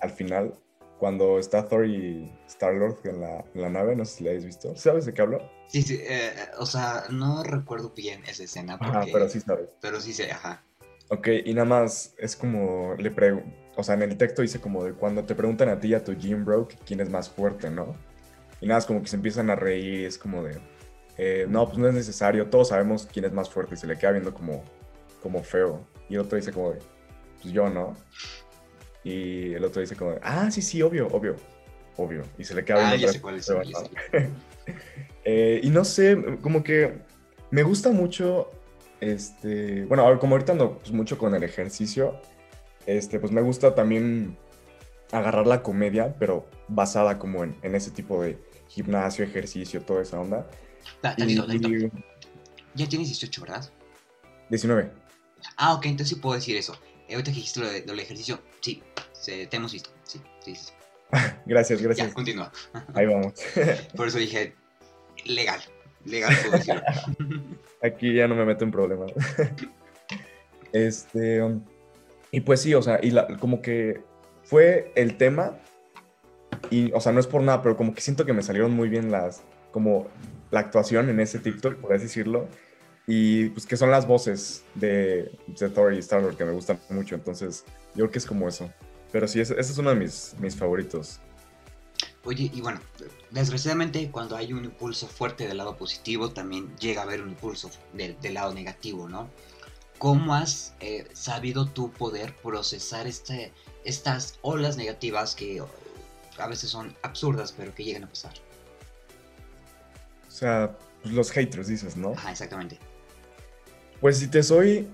Al 0.00 0.10
final 0.10 0.54
cuando 1.00 1.38
está 1.38 1.66
Thor 1.66 1.86
y 1.86 2.30
Star-Lord 2.46 2.98
en 3.04 3.20
la, 3.22 3.70
nave, 3.70 3.96
no 3.96 4.04
sé 4.04 4.18
si 4.18 4.24
la 4.24 4.30
habéis 4.30 4.44
visto. 4.44 4.76
¿Sabes 4.76 5.06
de 5.06 5.14
qué 5.14 5.22
hablo? 5.22 5.50
Sí, 5.66 5.82
sí, 5.82 5.98
eh, 6.02 6.30
o 6.58 6.66
sea, 6.66 7.04
no 7.08 7.42
recuerdo 7.42 7.90
bien 7.96 8.22
esa 8.26 8.44
escena. 8.44 8.78
Porque, 8.78 9.10
pero 9.10 9.28
sí 9.28 9.40
sabes. 9.40 9.70
Pero 9.80 9.98
sí 9.98 10.12
sé, 10.12 10.30
ajá. 10.30 10.62
Ok, 11.08 11.28
y 11.44 11.54
nada 11.54 11.64
más 11.64 12.14
es 12.18 12.36
como, 12.36 12.94
le 12.96 13.10
pregunto, 13.10 13.50
o 13.80 13.82
sea, 13.82 13.94
en 13.94 14.02
el 14.02 14.16
texto 14.16 14.42
dice 14.42 14.60
como 14.60 14.84
de 14.84 14.92
cuando 14.92 15.24
te 15.24 15.34
preguntan 15.34 15.68
a 15.68 15.80
ti, 15.80 15.94
a 15.94 16.04
tu 16.04 16.14
gym 16.14 16.44
bro, 16.44 16.68
quién 16.86 17.00
es 17.00 17.10
más 17.10 17.28
fuerte, 17.28 17.70
¿no? 17.70 17.96
Y 18.60 18.66
nada, 18.66 18.78
es 18.78 18.86
como 18.86 19.02
que 19.02 19.08
se 19.08 19.16
empiezan 19.16 19.50
a 19.50 19.56
reír, 19.56 20.06
es 20.06 20.18
como 20.18 20.42
de, 20.42 20.58
eh, 21.16 21.46
no, 21.48 21.66
pues 21.66 21.78
no 21.78 21.88
es 21.88 21.94
necesario, 21.94 22.46
todos 22.48 22.68
sabemos 22.68 23.08
quién 23.10 23.24
es 23.24 23.32
más 23.32 23.48
fuerte 23.48 23.74
y 23.74 23.78
se 23.78 23.86
le 23.86 23.96
queda 23.96 24.12
viendo 24.12 24.32
como, 24.34 24.62
como 25.22 25.42
feo. 25.42 25.86
Y 26.08 26.14
el 26.14 26.20
otro 26.20 26.36
dice 26.36 26.52
como 26.52 26.72
de, 26.72 26.78
pues 27.42 27.52
yo, 27.52 27.68
¿no? 27.68 27.96
Y 29.02 29.54
el 29.54 29.64
otro 29.64 29.80
dice 29.80 29.96
como, 29.96 30.14
ah, 30.22 30.50
sí, 30.50 30.60
sí, 30.62 30.82
obvio, 30.82 31.08
obvio, 31.08 31.36
obvio. 31.96 32.22
Y 32.38 32.44
se 32.44 32.54
le 32.54 32.64
queda 32.64 32.90
ah, 32.90 32.96
ya 32.96 33.08
sé 33.08 33.20
cuál 33.22 33.36
es. 33.36 33.50
eh, 35.24 35.60
y 35.62 35.70
no 35.70 35.84
sé, 35.84 36.16
como 36.42 36.62
que 36.62 36.98
me 37.50 37.62
gusta 37.62 37.90
mucho, 37.90 38.50
este, 39.00 39.84
bueno, 39.86 40.18
como 40.18 40.34
ahorita 40.34 40.52
ando 40.52 40.78
pues, 40.78 40.92
mucho 40.92 41.16
con 41.16 41.34
el 41.34 41.42
ejercicio, 41.42 42.20
este, 42.96 43.18
pues 43.18 43.32
me 43.32 43.42
gusta 43.42 43.74
también 43.74 44.36
agarrar 45.12 45.46
la 45.46 45.62
comedia, 45.62 46.14
pero 46.18 46.48
basada 46.68 47.18
como 47.18 47.44
en, 47.44 47.56
en 47.62 47.74
ese 47.74 47.90
tipo 47.90 48.22
de 48.22 48.38
gimnasio, 48.68 49.24
ejercicio, 49.24 49.82
toda 49.82 50.02
esa 50.02 50.20
onda. 50.20 50.48
Da, 51.02 51.14
y, 51.18 51.32
y, 51.32 51.90
ya 52.74 52.88
tienes 52.88 53.08
18, 53.08 53.42
¿verdad? 53.42 53.70
19. 54.48 54.90
Ah, 55.56 55.74
ok, 55.74 55.86
entonces 55.86 56.16
sí 56.16 56.20
puedo 56.20 56.34
decir 56.34 56.56
eso. 56.56 56.74
Eh, 57.08 57.14
ahorita 57.14 57.30
que 57.30 57.36
dijiste 57.36 57.60
lo, 57.60 57.68
de, 57.68 57.82
del 57.82 57.98
ejercicio, 57.98 58.40
sí, 58.60 58.82
te 59.24 59.48
hemos 59.52 59.72
visto. 59.72 59.90
Sí, 60.04 60.20
sí, 60.44 60.54
sí. 60.54 60.72
gracias, 61.46 61.82
gracias. 61.82 62.08
Ya, 62.08 62.14
continúa. 62.14 62.52
Ahí 62.94 63.06
vamos. 63.06 63.34
Por 63.96 64.08
eso 64.08 64.18
dije, 64.18 64.54
legal, 65.24 65.60
legal 66.04 66.34
puedo 66.42 66.56
decirlo. 66.56 66.82
Aquí 67.82 68.14
ya 68.14 68.28
no 68.28 68.34
me 68.34 68.44
meto 68.44 68.64
en 68.64 68.70
problemas. 68.70 69.12
Este, 70.72 71.42
um, 71.42 71.64
y 72.30 72.40
pues 72.40 72.60
sí, 72.60 72.74
o 72.74 72.82
sea, 72.82 73.00
y 73.02 73.12
como 73.38 73.62
que 73.62 74.02
fue 74.42 74.92
el 74.96 75.16
tema, 75.16 75.58
y, 76.70 76.92
o 76.92 77.00
sea, 77.00 77.12
no 77.12 77.20
es 77.20 77.26
por 77.26 77.42
nada, 77.42 77.62
pero 77.62 77.76
como 77.76 77.94
que 77.94 78.00
siento 78.00 78.24
que 78.24 78.32
me 78.32 78.42
salieron 78.42 78.72
muy 78.72 78.88
bien 78.88 79.10
las, 79.10 79.42
como 79.72 80.08
la 80.50 80.60
actuación 80.60 81.08
en 81.08 81.20
ese 81.20 81.38
TikTok, 81.38 81.76
por 81.76 81.92
así 81.92 82.04
decirlo, 82.04 82.48
y 83.06 83.48
pues 83.50 83.66
que 83.66 83.76
son 83.76 83.90
las 83.90 84.06
voces 84.06 84.64
de, 84.74 85.30
de 85.46 85.68
Thor 85.70 85.94
y 85.94 85.98
Star 85.98 86.22
Wars 86.22 86.36
que 86.36 86.44
me 86.44 86.52
gustan 86.52 86.78
mucho, 86.90 87.14
entonces 87.14 87.64
yo 87.90 88.04
creo 88.04 88.10
que 88.10 88.18
es 88.18 88.26
como 88.26 88.48
eso. 88.48 88.70
Pero 89.12 89.26
sí, 89.26 89.40
ese, 89.40 89.58
es 89.58 89.76
uno 89.78 89.90
de 89.90 89.96
mis, 89.96 90.34
mis 90.38 90.54
favoritos. 90.54 91.20
Oye, 92.24 92.50
y 92.52 92.60
bueno, 92.60 92.80
desgraciadamente 93.30 94.10
cuando 94.10 94.36
hay 94.36 94.52
un 94.52 94.64
impulso 94.64 95.06
fuerte 95.06 95.48
del 95.48 95.56
lado 95.56 95.76
positivo, 95.76 96.30
también 96.30 96.76
llega 96.76 97.00
a 97.00 97.04
haber 97.04 97.22
un 97.22 97.30
impulso 97.30 97.70
del, 97.94 98.16
lado 98.34 98.52
negativo, 98.52 99.08
¿no? 99.08 99.28
¿Cómo 100.00 100.34
has 100.34 100.72
eh, 100.80 101.06
sabido 101.12 101.66
tú 101.66 101.92
poder 101.92 102.34
procesar 102.36 103.06
este, 103.06 103.52
estas 103.84 104.38
olas 104.40 104.78
negativas 104.78 105.34
que 105.34 105.62
a 106.38 106.48
veces 106.48 106.70
son 106.70 106.96
absurdas, 107.02 107.52
pero 107.52 107.74
que 107.74 107.84
llegan 107.84 108.04
a 108.04 108.08
pasar? 108.08 108.32
O 110.26 110.30
sea, 110.30 110.74
pues, 111.02 111.12
los 111.14 111.30
haters, 111.30 111.68
dices, 111.68 111.98
¿no? 111.98 112.12
Ajá, 112.12 112.30
exactamente. 112.30 112.78
Pues 114.00 114.16
si 114.16 114.28
te 114.28 114.42
soy 114.42 114.88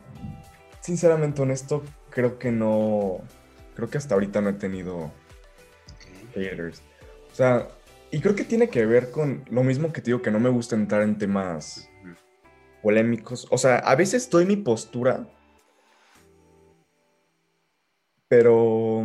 sinceramente 0.80 1.40
honesto, 1.40 1.84
creo 2.10 2.40
que 2.40 2.50
no. 2.50 3.20
Creo 3.76 3.88
que 3.88 3.98
hasta 3.98 4.14
ahorita 4.14 4.40
no 4.40 4.50
he 4.50 4.54
tenido 4.54 5.12
haters. 6.34 6.82
O 7.30 7.34
sea, 7.36 7.68
y 8.10 8.18
creo 8.20 8.34
que 8.34 8.42
tiene 8.42 8.70
que 8.70 8.84
ver 8.86 9.12
con 9.12 9.44
lo 9.50 9.62
mismo 9.62 9.92
que 9.92 10.00
te 10.00 10.06
digo, 10.06 10.20
que 10.20 10.32
no 10.32 10.40
me 10.40 10.50
gusta 10.50 10.74
entrar 10.74 11.02
en 11.02 11.16
temas 11.16 11.88
polémicos. 12.82 13.46
O 13.50 13.58
sea, 13.58 13.78
a 13.78 13.94
veces 13.96 14.28
doy 14.30 14.46
mi 14.46 14.56
postura, 14.56 15.28
pero, 18.28 19.00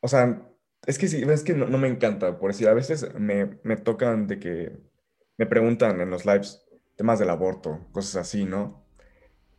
o 0.00 0.08
sea, 0.08 0.42
es 0.86 0.98
que 0.98 1.08
sí, 1.08 1.22
es 1.22 1.42
que 1.42 1.54
no, 1.54 1.66
no 1.66 1.78
me 1.78 1.88
encanta, 1.88 2.38
por 2.38 2.50
decir, 2.50 2.68
a 2.68 2.74
veces 2.74 3.14
me, 3.14 3.58
me 3.62 3.76
tocan 3.76 4.26
de 4.26 4.38
que 4.38 4.72
me 5.36 5.46
preguntan 5.46 6.00
en 6.00 6.10
los 6.10 6.26
lives 6.26 6.64
temas 6.96 7.18
del 7.18 7.30
aborto, 7.30 7.86
cosas 7.92 8.16
así, 8.16 8.44
¿no? 8.44 8.84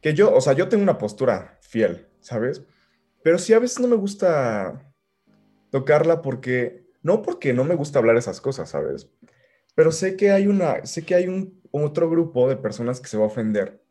Que 0.02 0.14
yo, 0.14 0.34
o 0.34 0.42
sea, 0.42 0.54
yo 0.54 0.70
tengo 0.70 0.84
una 0.84 0.98
postura 0.98 1.58
fiel, 1.62 2.10
¿sabes? 2.20 2.64
Pero 3.24 3.38
sí 3.38 3.54
a 3.54 3.60
veces 3.60 3.80
no 3.80 3.88
me 3.88 3.96
gusta 3.96 4.94
tocarla 5.72 6.22
porque, 6.22 6.88
no 7.02 7.22
porque 7.22 7.54
no 7.54 7.64
me 7.64 7.76
gusta 7.76 8.00
hablar 8.00 8.18
esas 8.18 8.42
cosas, 8.42 8.70
¿sabes? 8.70 9.10
Pero 9.76 9.92
sé 9.92 10.16
que 10.18 10.32
hay 10.32 10.48
una, 10.48 10.86
sé 10.86 11.06
que 11.06 11.16
hay 11.16 11.28
un 11.28 11.59
otro 11.72 12.10
grupo 12.10 12.50
de 12.50 12.58
personas 12.58 13.00
que 13.00 13.08
se 13.08 13.18
va 13.18 13.24
a 13.24 13.28
ofender. 13.28 13.82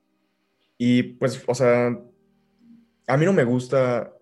Y 0.77 1.03
pues, 1.03 1.43
o 1.47 1.55
sea, 1.55 1.99
a 3.07 3.17
mí 3.17 3.25
no 3.25 3.33
me 3.33 3.45
gusta, 3.45 4.15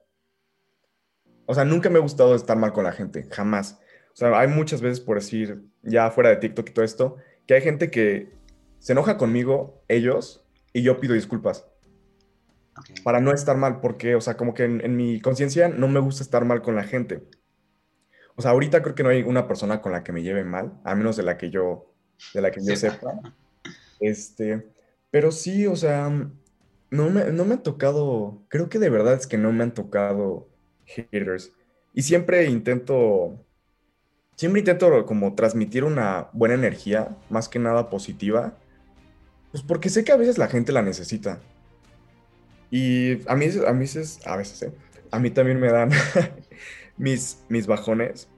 o 1.44 1.54
sea, 1.54 1.64
nunca 1.64 1.90
me 1.90 1.98
ha 1.98 2.02
gustado 2.02 2.34
estar 2.34 2.56
mal 2.56 2.72
con 2.72 2.84
la 2.84 2.92
gente, 2.92 3.28
jamás. 3.30 3.78
O 4.12 4.16
sea, 4.16 4.38
hay 4.38 4.48
muchas 4.48 4.80
veces, 4.80 5.00
por 5.00 5.16
decir, 5.16 5.62
ya 5.82 6.10
fuera 6.10 6.30
de 6.30 6.36
TikTok 6.36 6.70
y 6.70 6.72
todo 6.72 6.84
esto, 6.84 7.16
que 7.46 7.54
hay 7.54 7.60
gente 7.60 7.90
que 7.90 8.32
se 8.78 8.92
enoja 8.92 9.18
conmigo, 9.18 9.82
ellos, 9.88 10.46
y 10.72 10.82
yo 10.82 10.98
pido 11.00 11.14
disculpas. 11.14 11.66
Para 13.04 13.20
no 13.20 13.32
estar 13.32 13.56
mal, 13.56 13.80
porque, 13.80 14.14
o 14.14 14.20
sea, 14.20 14.36
como 14.36 14.54
que 14.54 14.64
en, 14.64 14.96
mi 14.96 15.20
conciencia 15.20 15.68
no 15.68 15.88
me 15.88 16.00
gusta 16.00 16.22
estar 16.22 16.44
mal 16.44 16.62
con 16.62 16.76
la 16.76 16.84
gente. 16.84 17.22
O 18.36 18.42
sea, 18.42 18.50
ahorita 18.50 18.82
creo 18.82 18.94
que 18.94 19.02
no 19.02 19.08
hay 19.08 19.22
una 19.22 19.48
persona 19.48 19.80
con 19.80 19.92
la 19.92 20.04
que 20.04 20.12
me 20.12 20.22
lleve 20.22 20.44
mal, 20.44 20.78
a 20.84 20.94
menos 20.94 21.16
de 21.16 21.22
la 21.22 21.38
que 21.38 21.50
yo, 21.50 21.94
de 22.34 22.40
la 22.42 22.50
que 22.50 22.60
yo 22.62 22.76
sepa. 22.76 23.20
Este, 24.00 24.66
pero 25.10 25.32
sí, 25.32 25.66
o 25.66 25.76
sea, 25.76 26.10
no 26.90 27.10
me, 27.10 27.24
no 27.32 27.44
me 27.44 27.54
han 27.54 27.62
tocado, 27.62 28.42
creo 28.48 28.68
que 28.68 28.78
de 28.78 28.90
verdad 28.90 29.14
es 29.14 29.26
que 29.26 29.38
no 29.38 29.52
me 29.52 29.64
han 29.64 29.74
tocado 29.74 30.48
haters. 30.86 31.52
Y 31.94 32.02
siempre 32.02 32.44
intento, 32.46 33.44
siempre 34.36 34.60
intento 34.60 35.06
como 35.06 35.34
transmitir 35.34 35.84
una 35.84 36.28
buena 36.32 36.54
energía, 36.54 37.16
más 37.30 37.48
que 37.48 37.58
nada 37.58 37.90
positiva, 37.90 38.56
pues 39.50 39.62
porque 39.62 39.88
sé 39.90 40.04
que 40.04 40.12
a 40.12 40.16
veces 40.16 40.38
la 40.38 40.48
gente 40.48 40.72
la 40.72 40.82
necesita. 40.82 41.40
Y 42.70 43.26
a 43.28 43.36
mí, 43.36 43.46
a 43.66 43.72
mí, 43.72 43.86
a 44.26 44.36
veces, 44.36 44.62
¿eh? 44.62 44.72
a 45.10 45.18
mí 45.18 45.30
también 45.30 45.60
me 45.60 45.70
dan 45.70 45.90
mis, 46.96 47.44
mis 47.48 47.66
bajones. 47.66 48.28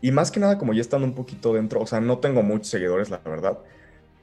Y 0.00 0.12
más 0.12 0.30
que 0.30 0.40
nada, 0.40 0.58
como 0.58 0.72
ya 0.72 0.80
estando 0.80 1.06
un 1.06 1.14
poquito 1.14 1.52
dentro, 1.54 1.80
o 1.80 1.86
sea, 1.86 2.00
no 2.00 2.18
tengo 2.18 2.42
muchos 2.42 2.68
seguidores, 2.68 3.10
la 3.10 3.18
verdad, 3.18 3.58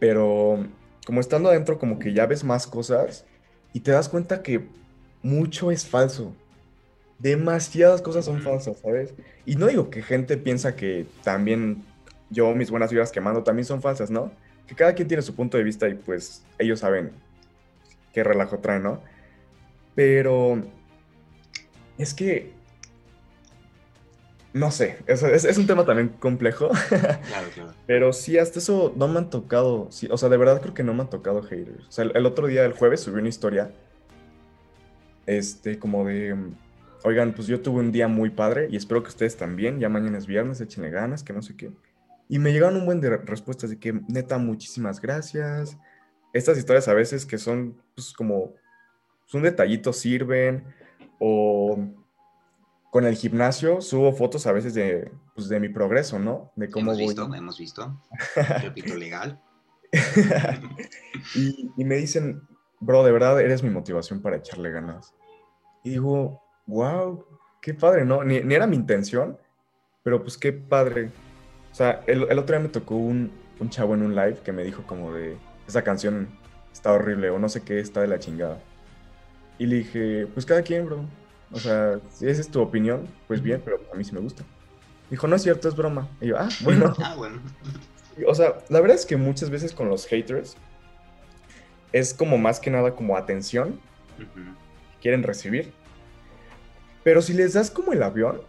pero 0.04 0.68
como 1.06 1.22
estando 1.22 1.48
adentro, 1.48 1.80
como 1.80 1.98
que 1.98 2.12
ya 2.12 2.26
ves 2.26 2.44
más 2.44 2.68
cosas 2.68 3.24
y 3.72 3.80
te 3.80 3.92
das 3.92 4.10
cuenta 4.10 4.44
que 4.44 4.68
mucho 5.22 5.72
es 5.72 5.88
falso. 5.88 6.36
Demasiadas 7.20 8.02
cosas 8.02 8.26
son 8.26 8.42
falsas, 8.42 8.80
¿sabes? 8.80 9.14
Y 9.46 9.56
no 9.56 9.68
digo 9.68 9.90
que 9.90 10.02
gente 10.02 10.36
piensa 10.36 10.76
que 10.76 11.06
también 11.24 11.86
yo, 12.30 12.54
mis 12.54 12.70
buenas 12.70 12.92
vidas 12.92 13.14
que 13.14 13.22
mando, 13.22 13.44
también 13.44 13.66
son 13.66 13.82
falsas, 13.82 14.12
¿no? 14.12 14.30
Que 14.68 14.76
cada 14.76 14.94
quien 14.94 15.08
tiene 15.08 15.24
su 15.24 15.36
punto 15.36 15.56
de 15.58 15.64
vista 15.64 15.88
y 15.88 15.94
pues 15.94 16.44
ellos 16.60 16.82
saben 16.82 17.14
qué 18.12 18.26
relajo 18.26 18.60
trae, 18.60 18.82
¿no? 18.82 19.00
Pero 19.96 20.62
es 21.98 22.14
que 22.14 22.52
no 24.54 24.70
sé, 24.70 25.00
es, 25.08 25.24
es, 25.24 25.58
un 25.58 25.66
tema 25.66 25.84
también 25.84 26.10
complejo. 26.10 26.70
Claro, 26.90 27.48
claro. 27.54 27.74
Pero 27.88 28.14
sí, 28.14 28.38
hasta 28.38 28.60
eso 28.60 28.94
no 28.96 29.08
me 29.08 29.18
han 29.18 29.30
tocado. 29.30 29.88
Sí, 29.90 30.08
o 30.12 30.18
sea, 30.18 30.30
de 30.30 30.38
verdad 30.38 30.62
creo 30.62 30.74
que 30.76 30.84
no 30.84 30.94
me 30.94 31.02
han 31.02 31.10
tocado 31.10 31.42
haters. 31.42 31.88
O 31.88 31.92
sea, 31.92 32.06
el, 32.06 32.26
otro 32.26 32.48
día, 32.48 32.64
el 32.64 32.74
jueves, 32.74 33.02
subí 33.02 33.20
una 33.20 33.30
historia. 33.30 33.72
Este, 35.26 35.80
como 35.80 36.06
de. 36.06 36.36
Oigan, 37.04 37.34
pues 37.34 37.48
yo 37.48 37.62
tuve 37.62 37.80
un 37.80 37.92
día 37.92 38.08
muy 38.08 38.30
padre 38.30 38.68
y 38.70 38.76
espero 38.76 39.02
que 39.02 39.10
ustedes 39.10 39.36
también. 39.36 39.80
Ya 39.80 39.90
mañana 39.90 40.18
es 40.20 40.28
viernes, 40.28 40.62
échenle 40.62 40.92
ganas, 40.92 41.24
que 41.24 41.34
no 41.34 41.42
sé 41.42 41.56
qué. 41.56 41.72
Y 42.30 42.38
me 42.38 42.54
llegaron 42.54 42.78
un 42.78 42.86
buen 42.86 43.02
de 43.02 43.18
respuestas 43.18 43.72
de 43.72 43.80
que, 43.80 43.94
neta, 44.08 44.38
muchísimas 44.38 45.02
gracias. 45.02 45.78
Estas 46.32 46.58
historias 46.58 46.88
a 46.88 46.94
veces 46.94 47.26
que 47.26 47.40
son, 47.40 47.82
pues, 47.96 48.14
como. 48.14 48.54
Un 49.34 49.42
detallito 49.42 49.94
sirven. 49.94 50.64
O 51.18 52.03
con 52.94 53.08
el 53.08 53.16
gimnasio 53.16 53.82
subo 53.82 54.14
fotos 54.14 54.46
a 54.46 54.52
veces 54.52 54.76
de, 54.76 55.12
pues, 55.34 55.50
de 55.50 55.60
mi 55.60 55.68
progreso, 55.68 56.20
¿no? 56.20 56.52
De 56.56 56.70
cómo 56.70 56.92
hemos 56.92 57.00
visto, 57.00 57.34
hemos 57.34 57.58
visto. 57.58 58.00
Repito, 58.62 58.94
legal. 58.94 59.42
y, 61.34 61.72
y, 61.76 61.86
me 61.86 61.96
dicen, 61.96 62.44
bro, 62.80 63.04
de 63.04 63.12
verdad 63.12 63.42
eres 63.42 63.64
mi 63.64 63.72
motivación 63.72 64.22
para 64.22 64.38
echarle 64.38 64.70
ganas. 64.70 65.16
Y 65.84 65.90
digo, 65.90 66.44
wow, 66.68 67.26
qué 67.64 67.74
padre, 67.74 68.06
¿no? 68.06 68.24
Ni, 68.24 68.42
ni 68.42 68.54
era 68.54 68.68
mi 68.68 68.76
intención, 68.76 69.40
pero 70.04 70.22
pues 70.22 70.38
qué 70.38 70.54
padre. 70.54 71.10
O 71.72 71.76
sea, 71.76 72.04
el, 72.06 72.30
el 72.30 72.38
otro 72.38 72.56
día 72.56 72.64
me 72.64 72.70
tocó 72.70 72.96
un, 72.96 73.32
un 73.60 73.72
chavo 73.72 73.96
en 73.96 74.04
un 74.04 74.14
live 74.14 74.38
que 74.46 74.52
me 74.52 74.64
dijo 74.64 74.84
como 74.84 75.12
de, 75.12 75.36
esa 75.68 75.82
canción 75.82 76.30
está 76.72 76.94
horrible 76.94 77.32
o 77.32 77.40
no 77.40 77.50
sé 77.50 77.64
qué, 77.64 77.80
está 77.80 78.02
de 78.02 78.08
la 78.08 78.20
chingada. 78.20 78.62
Y 79.58 79.66
le 79.66 79.78
dije, 79.78 80.28
pues 80.32 80.46
cada 80.46 80.62
quien, 80.62 80.86
bro. 80.86 81.23
O 81.54 81.60
sea, 81.60 82.00
si 82.12 82.28
esa 82.28 82.42
es 82.42 82.50
tu 82.50 82.62
opinión, 82.62 83.08
pues 83.28 83.42
bien, 83.42 83.62
pero 83.64 83.80
a 83.94 83.96
mí 83.96 84.04
sí 84.04 84.12
me 84.12 84.20
gusta. 84.20 84.44
Dijo, 85.10 85.28
no 85.28 85.36
es 85.36 85.44
cierto, 85.44 85.70
es 85.70 85.76
broma. 85.76 86.10
Y 86.20 86.28
yo, 86.28 86.38
ah, 86.38 86.50
bueno. 86.62 86.94
ah, 87.00 87.16
bueno. 87.16 87.42
O 88.28 88.36
sea, 88.36 88.60
la 88.70 88.80
verdad 88.80 88.96
es 88.96 89.08
que 89.08 89.18
muchas 89.18 89.50
veces 89.50 89.74
con 89.74 89.90
los 89.90 90.06
haters 90.06 90.56
es 91.92 92.14
como 92.14 92.38
más 92.38 92.60
que 92.60 92.70
nada 92.70 92.96
como 92.96 93.18
atención. 93.18 93.80
Quieren 95.02 95.24
recibir. 95.24 95.74
Pero 97.04 97.24
si 97.24 97.34
les 97.34 97.54
das 97.54 97.72
como 97.72 97.92
el 97.92 98.04
avión, 98.04 98.40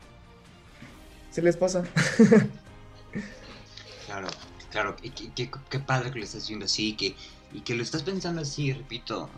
se 1.30 1.40
les 1.40 1.56
pasa. 1.56 1.82
claro, 4.04 4.28
claro. 4.70 4.96
Qué, 5.34 5.50
qué, 5.70 5.78
padre 5.78 6.10
que 6.10 6.18
lo 6.18 6.24
estás 6.26 6.42
haciendo 6.42 6.66
así 6.66 6.94
que, 6.94 7.16
y 7.54 7.62
que 7.62 7.74
lo 7.74 7.82
estás 7.82 8.02
pensando 8.02 8.42
así, 8.42 8.70
repito 8.70 9.30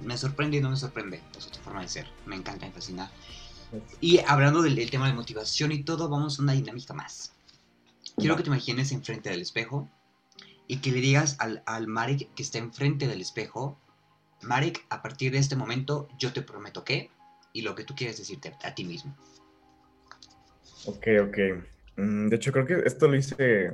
me 0.00 0.16
sorprende 0.16 0.58
y 0.58 0.60
no 0.60 0.70
me 0.70 0.76
sorprende. 0.76 1.20
Es 1.36 1.46
otra 1.46 1.62
forma 1.62 1.82
de 1.82 1.88
ser. 1.88 2.06
Me 2.26 2.36
encanta, 2.36 2.66
me 2.66 2.72
fascina. 2.72 3.10
Y 4.00 4.20
hablando 4.26 4.62
del, 4.62 4.90
tema 4.90 5.08
de 5.08 5.14
motivación 5.14 5.72
y 5.72 5.82
todo, 5.82 6.08
vamos 6.08 6.38
a 6.38 6.42
una 6.42 6.52
dinámica 6.52 6.94
más. 6.94 7.32
Quiero 8.16 8.36
que 8.36 8.42
te 8.42 8.48
imagines 8.48 8.92
enfrente 8.92 9.30
del 9.30 9.42
espejo 9.42 9.88
y 10.66 10.78
que 10.78 10.90
le 10.90 11.00
digas 11.00 11.36
al, 11.38 11.62
al 11.66 11.86
Marek 11.86 12.32
que 12.34 12.42
está 12.42 12.58
enfrente 12.58 13.06
del 13.06 13.20
espejo, 13.20 13.78
Marek, 14.42 14.84
a 14.88 15.02
partir 15.02 15.32
de 15.32 15.38
este 15.38 15.56
momento 15.56 16.08
yo 16.18 16.32
te 16.32 16.42
prometo 16.42 16.84
que, 16.84 17.10
y 17.52 17.62
lo 17.62 17.74
que 17.74 17.84
tú 17.84 17.94
quieres 17.94 18.18
decirte 18.18 18.54
a, 18.62 18.74
ti 18.74 18.84
mismo. 18.84 19.16
Ok, 20.86 21.06
ok. 21.22 21.38
Mm, 21.96 22.28
de 22.28 22.36
hecho, 22.36 22.52
creo 22.52 22.66
que 22.66 22.82
esto 22.84 23.08
lo 23.08 23.16
hice, 23.16 23.72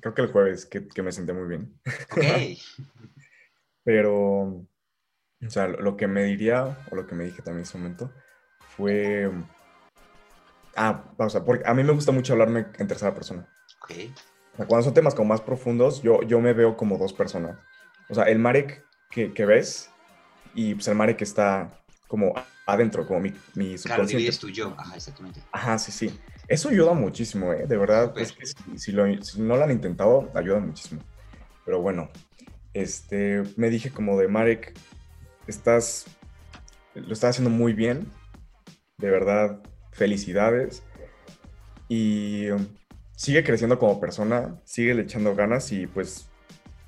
creo 0.00 0.14
que 0.14 0.22
el 0.22 0.32
jueves, 0.32 0.66
que, 0.66 0.86
que 0.88 1.02
me 1.02 1.12
senté 1.12 1.32
muy 1.32 1.48
bien. 1.48 1.78
Ok. 2.10 2.24
Pero 3.84 4.66
o 5.46 5.50
sea, 5.50 5.68
lo 5.68 5.96
que 5.96 6.06
me 6.06 6.24
diría, 6.24 6.78
o 6.90 6.96
lo 6.96 7.06
que 7.06 7.14
me 7.14 7.24
dije 7.24 7.42
también 7.42 7.58
en 7.58 7.62
ese 7.64 7.78
momento, 7.78 8.12
fue... 8.76 9.30
Ah, 10.74 11.04
pausa, 11.16 11.44
porque 11.44 11.64
a 11.66 11.74
mí 11.74 11.84
me 11.84 11.92
gusta 11.92 12.12
mucho 12.12 12.32
hablarme 12.32 12.66
en 12.78 12.86
tercera 12.88 13.14
persona. 13.14 13.46
Ok. 13.82 13.90
O 14.54 14.56
sea, 14.56 14.66
cuando 14.66 14.84
son 14.84 14.94
temas 14.94 15.14
como 15.14 15.28
más 15.28 15.40
profundos, 15.40 16.02
yo, 16.02 16.22
yo 16.22 16.40
me 16.40 16.52
veo 16.52 16.76
como 16.76 16.96
dos 16.96 17.12
personas. 17.12 17.58
O 18.08 18.14
sea, 18.14 18.24
el 18.24 18.38
Marek 18.38 18.84
que, 19.10 19.32
que 19.32 19.44
ves 19.44 19.90
y 20.54 20.74
pues 20.74 20.88
el 20.88 20.94
Marek 20.94 21.18
que 21.18 21.24
está 21.24 21.70
como 22.08 22.34
adentro, 22.66 23.06
como 23.06 23.20
mi, 23.20 23.32
mi 23.54 23.78
subconsciente. 23.78 24.26
Claro, 24.26 24.40
tu 24.40 24.48
yo, 24.50 24.74
ajá, 24.76 24.96
exactamente. 24.96 25.40
Ajá, 25.52 25.78
sí, 25.78 25.92
sí. 25.92 26.20
Eso 26.48 26.68
ayuda 26.68 26.92
muchísimo, 26.92 27.52
¿eh? 27.52 27.66
De 27.66 27.76
verdad, 27.76 28.12
es 28.18 28.32
que 28.32 28.46
si, 28.76 28.92
lo, 28.92 29.04
si, 29.22 29.40
no 29.40 29.56
lo 29.56 29.64
han 29.64 29.70
intentado, 29.70 30.30
ayuda 30.34 30.60
muchísimo. 30.60 31.00
Pero 31.64 31.80
bueno, 31.80 32.10
este, 32.74 33.42
me 33.56 33.70
dije 33.70 33.90
como 33.90 34.18
de 34.18 34.28
Marek, 34.28 34.74
estás, 35.46 36.06
lo 36.94 37.12
estás 37.12 37.30
haciendo 37.30 37.50
muy 37.50 37.72
bien. 37.72 38.06
De 38.98 39.10
verdad, 39.10 39.60
felicidades. 39.92 40.82
Y 41.88 42.46
sigue 43.16 43.44
creciendo 43.44 43.78
como 43.78 44.00
persona, 44.00 44.60
sigue 44.64 44.94
le 44.94 45.02
echando 45.02 45.34
ganas 45.34 45.70
y 45.72 45.86
pues 45.86 46.28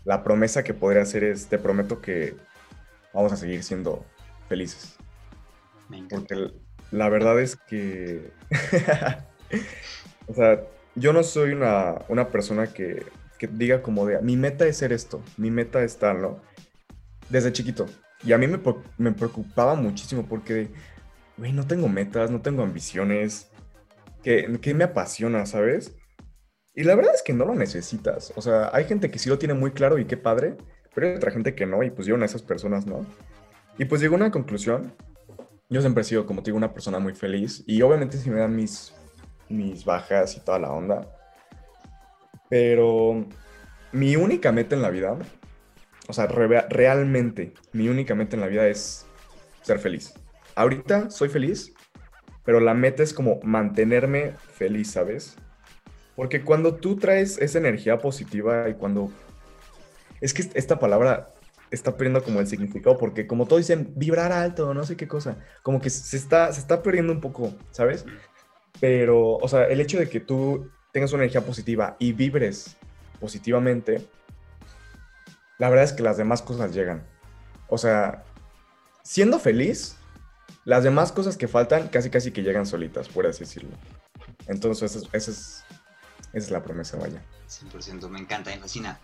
la 0.04 0.22
promesa 0.22 0.62
que 0.64 0.74
podría 0.74 1.02
hacer 1.02 1.24
es, 1.24 1.46
te 1.46 1.58
prometo 1.58 2.00
que 2.00 2.36
vamos 3.12 3.32
a 3.32 3.36
seguir 3.36 3.62
siendo 3.62 4.04
felices. 4.48 4.96
Porque 6.10 6.50
la 6.90 7.08
verdad 7.08 7.40
es 7.40 7.56
que, 7.56 8.30
o 10.26 10.34
sea, 10.34 10.62
yo 10.94 11.12
no 11.12 11.22
soy 11.22 11.52
una, 11.52 11.96
una 12.08 12.28
persona 12.28 12.66
que, 12.66 13.04
que, 13.38 13.46
diga 13.46 13.82
como 13.82 14.06
de, 14.06 14.20
mi 14.22 14.36
meta 14.36 14.66
es 14.66 14.78
ser 14.78 14.92
esto, 14.92 15.22
mi 15.36 15.50
meta 15.50 15.82
es 15.82 15.98
tal, 15.98 16.20
¿no? 16.22 16.40
Desde 17.28 17.52
chiquito, 17.52 17.86
y 18.24 18.32
a 18.32 18.38
mí 18.38 18.46
me, 18.46 18.60
me 18.98 19.12
preocupaba 19.12 19.74
muchísimo 19.74 20.26
porque, 20.26 20.70
güey, 21.36 21.52
no 21.52 21.66
tengo 21.66 21.88
metas, 21.88 22.30
no 22.30 22.40
tengo 22.40 22.62
ambiciones, 22.62 23.50
que, 24.22 24.58
que 24.60 24.74
me 24.74 24.84
apasiona, 24.84 25.46
¿sabes? 25.46 25.96
Y 26.74 26.84
la 26.84 26.94
verdad 26.94 27.14
es 27.14 27.22
que 27.22 27.32
no 27.32 27.44
lo 27.44 27.54
necesitas. 27.54 28.32
O 28.36 28.42
sea, 28.42 28.70
hay 28.72 28.84
gente 28.84 29.10
que 29.10 29.18
sí 29.18 29.28
lo 29.28 29.38
tiene 29.38 29.54
muy 29.54 29.72
claro 29.72 29.98
y 29.98 30.06
qué 30.06 30.16
padre, 30.16 30.56
pero 30.94 31.08
hay 31.08 31.16
otra 31.16 31.30
gente 31.30 31.54
que 31.54 31.66
no, 31.66 31.82
y 31.82 31.90
pues 31.90 32.06
yo 32.06 32.14
una 32.14 32.22
de 32.22 32.30
esas 32.30 32.42
personas 32.42 32.86
no. 32.86 33.06
Y 33.78 33.84
pues 33.84 34.00
llegó 34.00 34.14
una 34.14 34.30
conclusión 34.30 34.92
yo 35.68 35.80
siempre 35.80 36.02
he 36.02 36.04
sido, 36.04 36.26
como 36.26 36.42
te 36.42 36.46
digo, 36.46 36.58
una 36.58 36.72
persona 36.72 36.98
muy 36.98 37.14
feliz 37.14 37.64
y 37.66 37.80
obviamente 37.82 38.18
si 38.18 38.30
me 38.30 38.38
dan 38.38 38.54
mis, 38.54 38.94
mis 39.48 39.84
bajas 39.84 40.36
y 40.36 40.40
toda 40.40 40.58
la 40.58 40.70
onda, 40.70 41.08
pero 42.48 43.26
mi 43.92 44.16
única 44.16 44.52
meta 44.52 44.76
en 44.76 44.82
la 44.82 44.90
vida, 44.90 45.18
o 46.08 46.12
sea, 46.12 46.26
realmente 46.26 47.54
mi 47.72 47.88
única 47.88 48.14
meta 48.14 48.36
en 48.36 48.40
la 48.40 48.48
vida 48.48 48.66
es 48.68 49.06
ser 49.62 49.78
feliz. 49.78 50.14
Ahorita 50.54 51.10
soy 51.10 51.28
feliz, 51.28 51.72
pero 52.44 52.60
la 52.60 52.74
meta 52.74 53.02
es 53.02 53.14
como 53.14 53.40
mantenerme 53.42 54.32
feliz, 54.52 54.90
¿sabes? 54.90 55.36
Porque 56.14 56.42
cuando 56.42 56.76
tú 56.76 56.96
traes 56.96 57.38
esa 57.38 57.58
energía 57.58 57.98
positiva 57.98 58.68
y 58.68 58.74
cuando... 58.74 59.10
Es 60.20 60.32
que 60.32 60.44
esta 60.54 60.78
palabra 60.78 61.34
está 61.70 61.96
perdiendo 61.96 62.22
como 62.22 62.40
el 62.40 62.46
significado, 62.46 62.96
porque 62.96 63.26
como 63.26 63.46
todos 63.46 63.62
dicen, 63.62 63.92
vibrar 63.96 64.32
alto, 64.32 64.72
no 64.74 64.84
sé 64.84 64.96
qué 64.96 65.08
cosa, 65.08 65.38
como 65.62 65.80
que 65.80 65.90
se 65.90 66.16
está, 66.16 66.52
se 66.52 66.60
está 66.60 66.82
perdiendo 66.82 67.12
un 67.12 67.20
poco, 67.20 67.52
¿sabes? 67.72 68.06
Pero, 68.80 69.36
o 69.36 69.48
sea, 69.48 69.64
el 69.64 69.80
hecho 69.80 69.98
de 69.98 70.08
que 70.08 70.20
tú 70.20 70.70
tengas 70.92 71.12
una 71.12 71.24
energía 71.24 71.44
positiva 71.44 71.96
y 71.98 72.12
vibres 72.12 72.76
positivamente, 73.20 74.06
la 75.64 75.70
verdad 75.70 75.86
es 75.86 75.94
que 75.94 76.02
las 76.02 76.18
demás 76.18 76.42
cosas 76.42 76.74
llegan. 76.74 77.06
O 77.68 77.78
sea, 77.78 78.22
siendo 79.02 79.38
feliz, 79.38 79.96
las 80.66 80.84
demás 80.84 81.10
cosas 81.10 81.38
que 81.38 81.48
faltan 81.48 81.88
casi 81.88 82.10
casi 82.10 82.32
que 82.32 82.42
llegan 82.42 82.66
solitas, 82.66 83.08
por 83.08 83.26
así 83.26 83.44
decirlo. 83.44 83.74
Entonces, 84.46 84.94
esa 84.94 85.30
es, 85.30 85.30
esa 85.30 85.64
es 86.34 86.50
la 86.50 86.62
promesa, 86.62 86.98
vaya. 86.98 87.22
100%, 87.48 88.10
me 88.10 88.18
encanta, 88.18 88.52
me. 88.52 89.00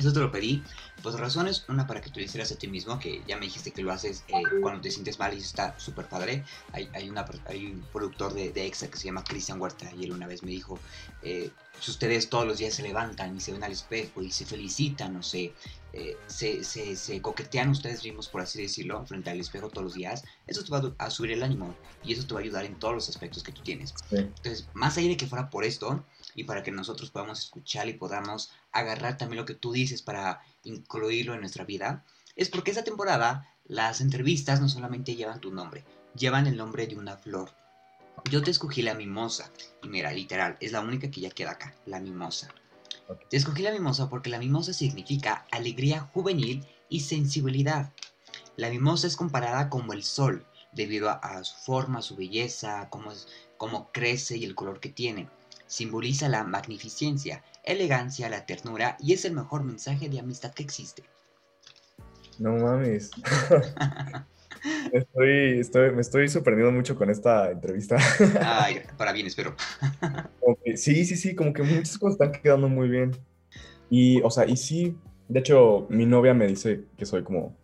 Eso 0.00 0.14
te 0.14 0.20
lo 0.20 0.32
pedí, 0.32 0.62
pues 1.02 1.14
razones, 1.16 1.66
una 1.68 1.86
para 1.86 2.00
que 2.00 2.08
tú 2.08 2.20
hicieras 2.20 2.50
a 2.52 2.56
ti 2.56 2.68
mismo, 2.68 2.98
que 2.98 3.22
ya 3.28 3.36
me 3.36 3.44
dijiste 3.44 3.70
que 3.70 3.82
lo 3.82 3.92
haces 3.92 4.24
eh, 4.28 4.42
cuando 4.62 4.80
te 4.80 4.90
sientes 4.90 5.18
mal 5.18 5.34
y 5.34 5.36
está 5.36 5.78
súper 5.78 6.06
padre. 6.06 6.42
Hay, 6.72 6.88
hay, 6.94 7.10
una, 7.10 7.26
hay 7.44 7.66
un 7.66 7.82
productor 7.92 8.32
de, 8.32 8.50
de, 8.50 8.66
EXA 8.66 8.90
que 8.90 8.96
se 8.96 9.04
llama 9.04 9.22
Cristian 9.22 9.60
Huerta 9.60 9.92
y 9.94 10.04
él 10.04 10.12
una 10.12 10.26
vez 10.26 10.42
me 10.42 10.52
dijo, 10.52 10.78
eh, 11.22 11.50
si 11.78 11.90
ustedes 11.90 12.30
todos 12.30 12.46
los 12.46 12.56
días 12.56 12.72
se 12.72 12.82
levantan 12.82 13.36
y 13.36 13.40
se 13.40 13.52
ven 13.52 13.62
al 13.62 13.72
espejo 13.72 14.22
y 14.22 14.30
se 14.30 14.46
felicitan 14.46 15.16
o 15.16 15.22
se, 15.22 15.52
eh, 15.92 16.16
se, 16.26 16.64
se, 16.64 16.96
se, 16.96 17.20
coquetean 17.20 17.68
ustedes 17.68 18.02
mismos, 18.02 18.28
por 18.28 18.40
así 18.40 18.62
decirlo, 18.62 19.04
frente 19.04 19.28
al 19.28 19.38
espejo 19.38 19.68
todos 19.68 19.84
los 19.84 19.94
días, 19.94 20.24
eso 20.46 20.64
te 20.64 20.70
va 20.70 20.94
a 20.96 21.10
subir 21.10 21.32
el 21.32 21.42
ánimo 21.42 21.74
y 22.02 22.14
eso 22.14 22.26
te 22.26 22.32
va 22.32 22.40
a 22.40 22.42
ayudar 22.42 22.64
en 22.64 22.78
todos 22.78 22.94
los 22.94 23.08
aspectos 23.10 23.42
que 23.42 23.52
tú 23.52 23.60
tienes. 23.60 23.92
Entonces, 24.10 24.66
más 24.72 24.96
allá 24.96 25.08
de 25.08 25.18
que 25.18 25.26
fuera 25.26 25.50
por 25.50 25.64
esto, 25.64 26.02
y 26.40 26.44
para 26.44 26.62
que 26.62 26.72
nosotros 26.72 27.10
podamos 27.10 27.38
escuchar 27.38 27.86
y 27.88 27.92
podamos 27.92 28.50
agarrar 28.72 29.18
también 29.18 29.40
lo 29.40 29.44
que 29.44 29.54
tú 29.54 29.72
dices 29.72 30.00
para 30.00 30.40
incluirlo 30.64 31.34
en 31.34 31.40
nuestra 31.40 31.64
vida, 31.64 32.02
es 32.34 32.48
porque 32.48 32.70
esta 32.70 32.82
temporada 32.82 33.54
las 33.66 34.00
entrevistas 34.00 34.58
no 34.58 34.68
solamente 34.68 35.16
llevan 35.16 35.40
tu 35.40 35.52
nombre, 35.52 35.84
llevan 36.16 36.46
el 36.46 36.56
nombre 36.56 36.86
de 36.86 36.96
una 36.96 37.18
flor. 37.18 37.50
Yo 38.30 38.42
te 38.42 38.50
escogí 38.50 38.80
la 38.80 38.94
mimosa, 38.94 39.50
y 39.82 39.88
mira, 39.88 40.12
literal, 40.12 40.56
es 40.60 40.72
la 40.72 40.80
única 40.80 41.10
que 41.10 41.20
ya 41.20 41.30
queda 41.30 41.52
acá, 41.52 41.74
la 41.84 42.00
mimosa. 42.00 42.48
Te 43.28 43.36
escogí 43.36 43.62
la 43.62 43.72
mimosa 43.72 44.08
porque 44.08 44.30
la 44.30 44.38
mimosa 44.38 44.72
significa 44.72 45.46
alegría 45.50 46.08
juvenil 46.14 46.66
y 46.88 47.00
sensibilidad. 47.00 47.92
La 48.56 48.70
mimosa 48.70 49.06
es 49.06 49.16
comparada 49.16 49.68
como 49.68 49.92
el 49.92 50.04
sol, 50.04 50.46
debido 50.72 51.10
a, 51.10 51.44
su 51.44 51.56
forma, 51.56 52.00
su 52.00 52.16
belleza, 52.16 52.88
cómo, 52.88 53.12
cómo 53.58 53.90
crece 53.92 54.38
y 54.38 54.44
el 54.44 54.54
color 54.54 54.80
que 54.80 54.88
tiene 54.88 55.28
simboliza 55.70 56.28
la 56.28 56.42
magnificencia, 56.42 57.44
elegancia, 57.62 58.28
la 58.28 58.44
ternura 58.44 58.96
y 58.98 59.12
es 59.12 59.24
el 59.24 59.34
mejor 59.34 59.62
mensaje 59.62 60.08
de 60.08 60.18
amistad 60.18 60.52
que 60.52 60.64
existe. 60.64 61.04
No 62.40 62.56
mames. 62.56 63.12
estoy, 64.92 65.92
me 65.94 66.00
estoy 66.00 66.28
sorprendiendo 66.28 66.72
mucho 66.72 66.96
con 66.96 67.08
esta 67.08 67.52
entrevista. 67.52 67.96
Ay, 68.42 68.82
para 68.98 69.12
bien, 69.12 69.28
espero. 69.28 69.54
sí, 70.74 71.04
sí, 71.04 71.16
sí, 71.16 71.36
como 71.36 71.52
que 71.52 71.62
muchas 71.62 71.96
cosas 71.98 72.20
están 72.20 72.42
quedando 72.42 72.68
muy 72.68 72.88
bien. 72.88 73.12
Y, 73.88 74.20
o 74.22 74.30
sea, 74.30 74.46
y 74.46 74.56
sí, 74.56 74.98
de 75.28 75.38
hecho, 75.38 75.86
mi 75.88 76.04
novia 76.04 76.34
me 76.34 76.48
dice 76.48 76.86
que 76.96 77.06
soy 77.06 77.22
como 77.22 77.56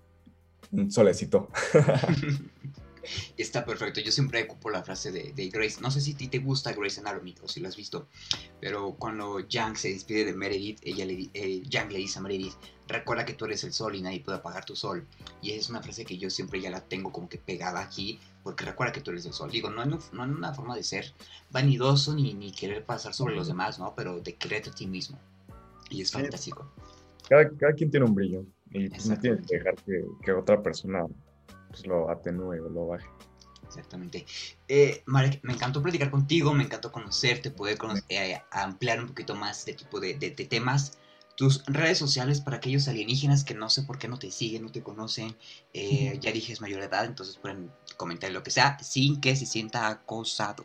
un 0.70 0.92
solecito. 0.92 1.50
Está 3.36 3.64
perfecto. 3.64 4.00
Yo 4.00 4.10
siempre 4.10 4.44
ocupo 4.44 4.70
la 4.70 4.82
frase 4.82 5.10
de, 5.12 5.48
Grace. 5.48 5.80
No 5.80 5.90
sé 5.90 6.00
si 6.00 6.12
a 6.12 6.16
ti 6.16 6.28
te 6.28 6.38
gusta 6.38 6.72
Grace 6.72 7.00
Anatomy 7.00 7.34
o 7.42 7.48
si 7.48 7.60
lo 7.60 7.68
has 7.68 7.76
visto, 7.76 8.08
pero 8.60 8.94
cuando 8.94 9.40
Yang 9.40 9.76
se 9.76 9.88
despide 9.90 10.24
de 10.24 10.34
Meredith, 10.34 10.80
ella 10.82 11.04
le, 11.04 11.30
eh, 11.34 11.62
Yang 11.68 11.92
le 11.92 11.98
dice 11.98 12.18
a 12.18 12.22
Meredith, 12.22 12.54
recuerda 12.88 13.24
que 13.24 13.34
tú 13.34 13.44
eres 13.44 13.64
el 13.64 13.72
sol 13.72 13.94
y 13.94 14.02
nadie 14.02 14.20
puede 14.20 14.38
apagar 14.38 14.64
tu 14.64 14.76
sol. 14.76 15.06
Y 15.42 15.52
es 15.52 15.70
una 15.70 15.82
frase 15.82 16.04
que 16.04 16.18
yo 16.18 16.30
siempre 16.30 16.60
ya 16.60 16.70
la 16.70 16.80
tengo 16.80 17.12
como 17.12 17.28
que 17.28 17.38
pegada 17.38 17.80
aquí, 17.80 18.18
porque 18.42 18.64
recuerda 18.64 18.92
que 18.92 19.00
tú 19.00 19.10
eres 19.10 19.26
el 19.26 19.32
sol. 19.32 19.50
Digo, 19.50 19.70
no 19.70 19.82
en, 19.82 19.98
no 20.12 20.24
en 20.24 20.30
una 20.30 20.54
forma 20.54 20.76
de 20.76 20.82
ser 20.82 21.12
vanidoso 21.50 22.14
ni, 22.14 22.34
ni 22.34 22.52
querer 22.52 22.84
pasar 22.84 23.14
sobre 23.14 23.34
los 23.34 23.48
demás, 23.48 23.78
¿no? 23.78 23.94
Pero 23.96 24.20
de 24.20 24.36
creerte 24.36 24.70
a 24.70 24.74
ti 24.74 24.86
mismo. 24.86 25.18
Y 25.90 26.02
es 26.02 26.10
fantástico. 26.10 26.70
Cada, 27.28 27.48
quien 27.74 27.90
tiene 27.90 28.06
un 28.06 28.14
brillo 28.14 28.44
y 28.70 28.88
no 28.88 29.18
tienes 29.18 29.46
que 29.46 29.58
dejar 29.58 29.74
que 30.22 30.32
otra 30.32 30.62
persona 30.62 31.06
pues, 31.76 31.86
lo 31.86 32.10
atenúe 32.10 32.64
o 32.64 32.68
lo 32.68 32.86
baje. 32.86 33.06
Exactamente. 33.66 34.24
Eh, 34.68 35.02
Marek, 35.06 35.40
me 35.42 35.52
encantó 35.52 35.82
platicar 35.82 36.10
contigo, 36.10 36.54
me 36.54 36.64
encantó 36.64 36.90
conocerte, 36.92 37.50
poder 37.50 37.76
eh, 38.08 38.40
ampliar 38.50 39.00
un 39.00 39.08
poquito 39.08 39.34
más 39.34 39.60
este 39.60 39.74
tipo 39.74 40.00
de, 40.00 40.14
temas. 40.14 40.98
Tus 41.36 41.64
redes 41.66 41.98
sociales 41.98 42.40
para 42.40 42.56
aquellos 42.56 42.88
alienígenas 42.88 43.44
que 43.44 43.52
no 43.52 43.68
sé 43.68 43.82
por 43.82 43.98
qué 43.98 44.08
no 44.08 44.18
te 44.18 44.30
siguen, 44.30 44.62
no 44.62 44.72
te 44.72 44.82
conocen. 44.82 45.36
Eh, 45.74 46.18
ya 46.20 46.32
dije 46.32 46.54
es 46.54 46.62
mayor 46.62 46.80
edad, 46.80 47.04
entonces 47.04 47.36
pueden 47.36 47.70
comentar 47.98 48.30
lo 48.32 48.42
que 48.42 48.50
sea 48.50 48.78
sin 48.78 49.20
que 49.20 49.36
se 49.36 49.44
sienta 49.44 49.88
acosado. 49.88 50.64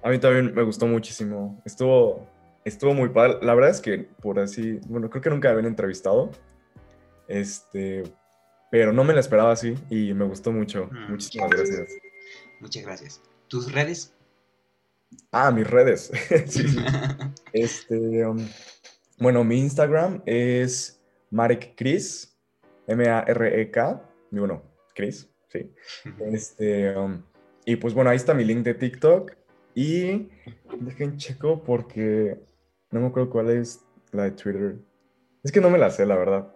A 0.02 0.10
mí 0.10 0.18
también 0.18 0.52
me 0.54 0.62
gustó 0.62 0.86
muchísimo. 0.86 1.60
Estuvo, 1.64 2.26
estuvo 2.64 2.92
muy 2.94 3.08
padre. 3.10 3.38
La 3.42 3.54
verdad 3.54 3.70
es 3.70 3.80
que 3.80 4.08
por 4.20 4.40
así, 4.40 4.80
bueno, 4.88 5.08
creo 5.10 5.22
que 5.22 5.30
nunca 5.30 5.48
me 5.48 5.54
habían 5.54 5.66
entrevistado. 5.66 6.32
Este, 7.28 8.04
pero 8.70 8.92
no 8.92 9.04
me 9.04 9.14
la 9.14 9.20
esperaba 9.20 9.52
así 9.52 9.74
y 9.90 10.14
me 10.14 10.24
gustó 10.24 10.52
mucho. 10.52 10.88
Mm. 10.90 11.10
Muchísimas 11.10 11.50
gracias. 11.50 11.88
Muchas 12.60 12.82
gracias. 12.84 13.22
¿Tus 13.48 13.72
redes? 13.72 14.14
Ah, 15.30 15.50
mis 15.50 15.68
redes. 15.68 16.10
Este, 17.52 18.26
um, 18.26 18.46
bueno, 19.18 19.42
mi 19.42 19.58
Instagram 19.58 20.22
es 20.26 21.00
Marek 21.30 21.74
Chris, 21.74 22.36
M-A-R-E-K, 22.86 24.02
bueno, 24.30 24.62
Chris, 24.94 25.30
sí. 25.48 25.72
Este, 26.20 26.94
um, 26.96 27.22
y 27.64 27.76
pues 27.76 27.94
bueno, 27.94 28.10
ahí 28.10 28.16
está 28.16 28.34
mi 28.34 28.44
link 28.44 28.62
de 28.62 28.74
TikTok. 28.74 29.32
Y 29.74 30.30
dejen 30.80 31.18
checo 31.18 31.62
porque 31.62 32.40
no 32.90 33.00
me 33.00 33.06
acuerdo 33.08 33.28
cuál 33.28 33.50
es 33.50 33.84
la 34.12 34.24
de 34.24 34.30
Twitter. 34.30 34.76
Es 35.44 35.52
que 35.52 35.60
no 35.60 35.68
me 35.68 35.76
la 35.76 35.90
sé, 35.90 36.06
la 36.06 36.16
verdad. 36.16 36.55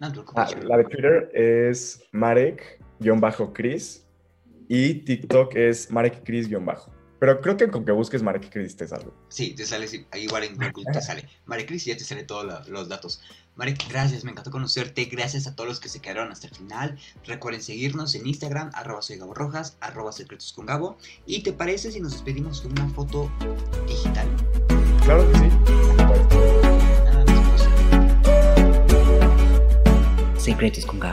Ah, 0.00 0.48
la 0.64 0.76
de 0.76 0.84
Twitter 0.84 1.30
es 1.32 2.02
Marek-Chris 2.12 4.06
y 4.68 4.94
TikTok 4.94 5.54
es 5.56 5.90
Marek 5.90 6.22
Chris-Bajo. 6.24 6.92
Pero 7.18 7.40
creo 7.40 7.56
que 7.56 7.68
con 7.68 7.84
que 7.84 7.92
busques 7.92 8.22
Marek 8.22 8.50
Chris 8.50 8.76
te 8.76 8.86
salgo. 8.86 9.14
Sí, 9.28 9.54
te 9.54 9.64
sale, 9.64 9.86
igual 10.16 10.44
en 10.44 10.54
Google 10.54 10.92
te 10.92 11.00
sale. 11.00 11.26
Marek 11.46 11.66
Chris 11.66 11.86
y 11.86 11.90
ya 11.90 11.96
te 11.96 12.04
sale 12.04 12.24
todos 12.24 12.68
los 12.68 12.88
datos. 12.88 13.22
Marek, 13.54 13.88
gracias, 13.88 14.22
me 14.22 14.32
encantó 14.32 14.50
conocerte. 14.50 15.06
Gracias 15.06 15.46
a 15.46 15.56
todos 15.56 15.68
los 15.68 15.80
que 15.80 15.88
se 15.88 16.00
quedaron 16.00 16.30
hasta 16.30 16.48
el 16.48 16.54
final. 16.54 16.98
Recuerden 17.24 17.62
seguirnos 17.62 18.14
en 18.14 18.26
Instagram, 18.26 18.70
arroba 18.74 19.00
soy 19.00 19.16
Gabo 19.16 19.32
Rojas, 19.32 19.78
arroba 19.80 20.12
secretos 20.12 20.52
con 20.52 20.66
Gabo. 20.66 20.98
¿Y 21.24 21.42
te 21.42 21.54
parece 21.54 21.90
si 21.90 22.00
nos 22.00 22.12
despedimos 22.12 22.60
con 22.60 22.72
una 22.72 22.88
foto 22.90 23.30
digital? 23.88 24.28
Claro 25.02 25.26
que 25.32 25.38
sí. 25.38 26.55
Secretos 30.46 30.86
con 30.86 31.00
Gabo. 31.00 31.04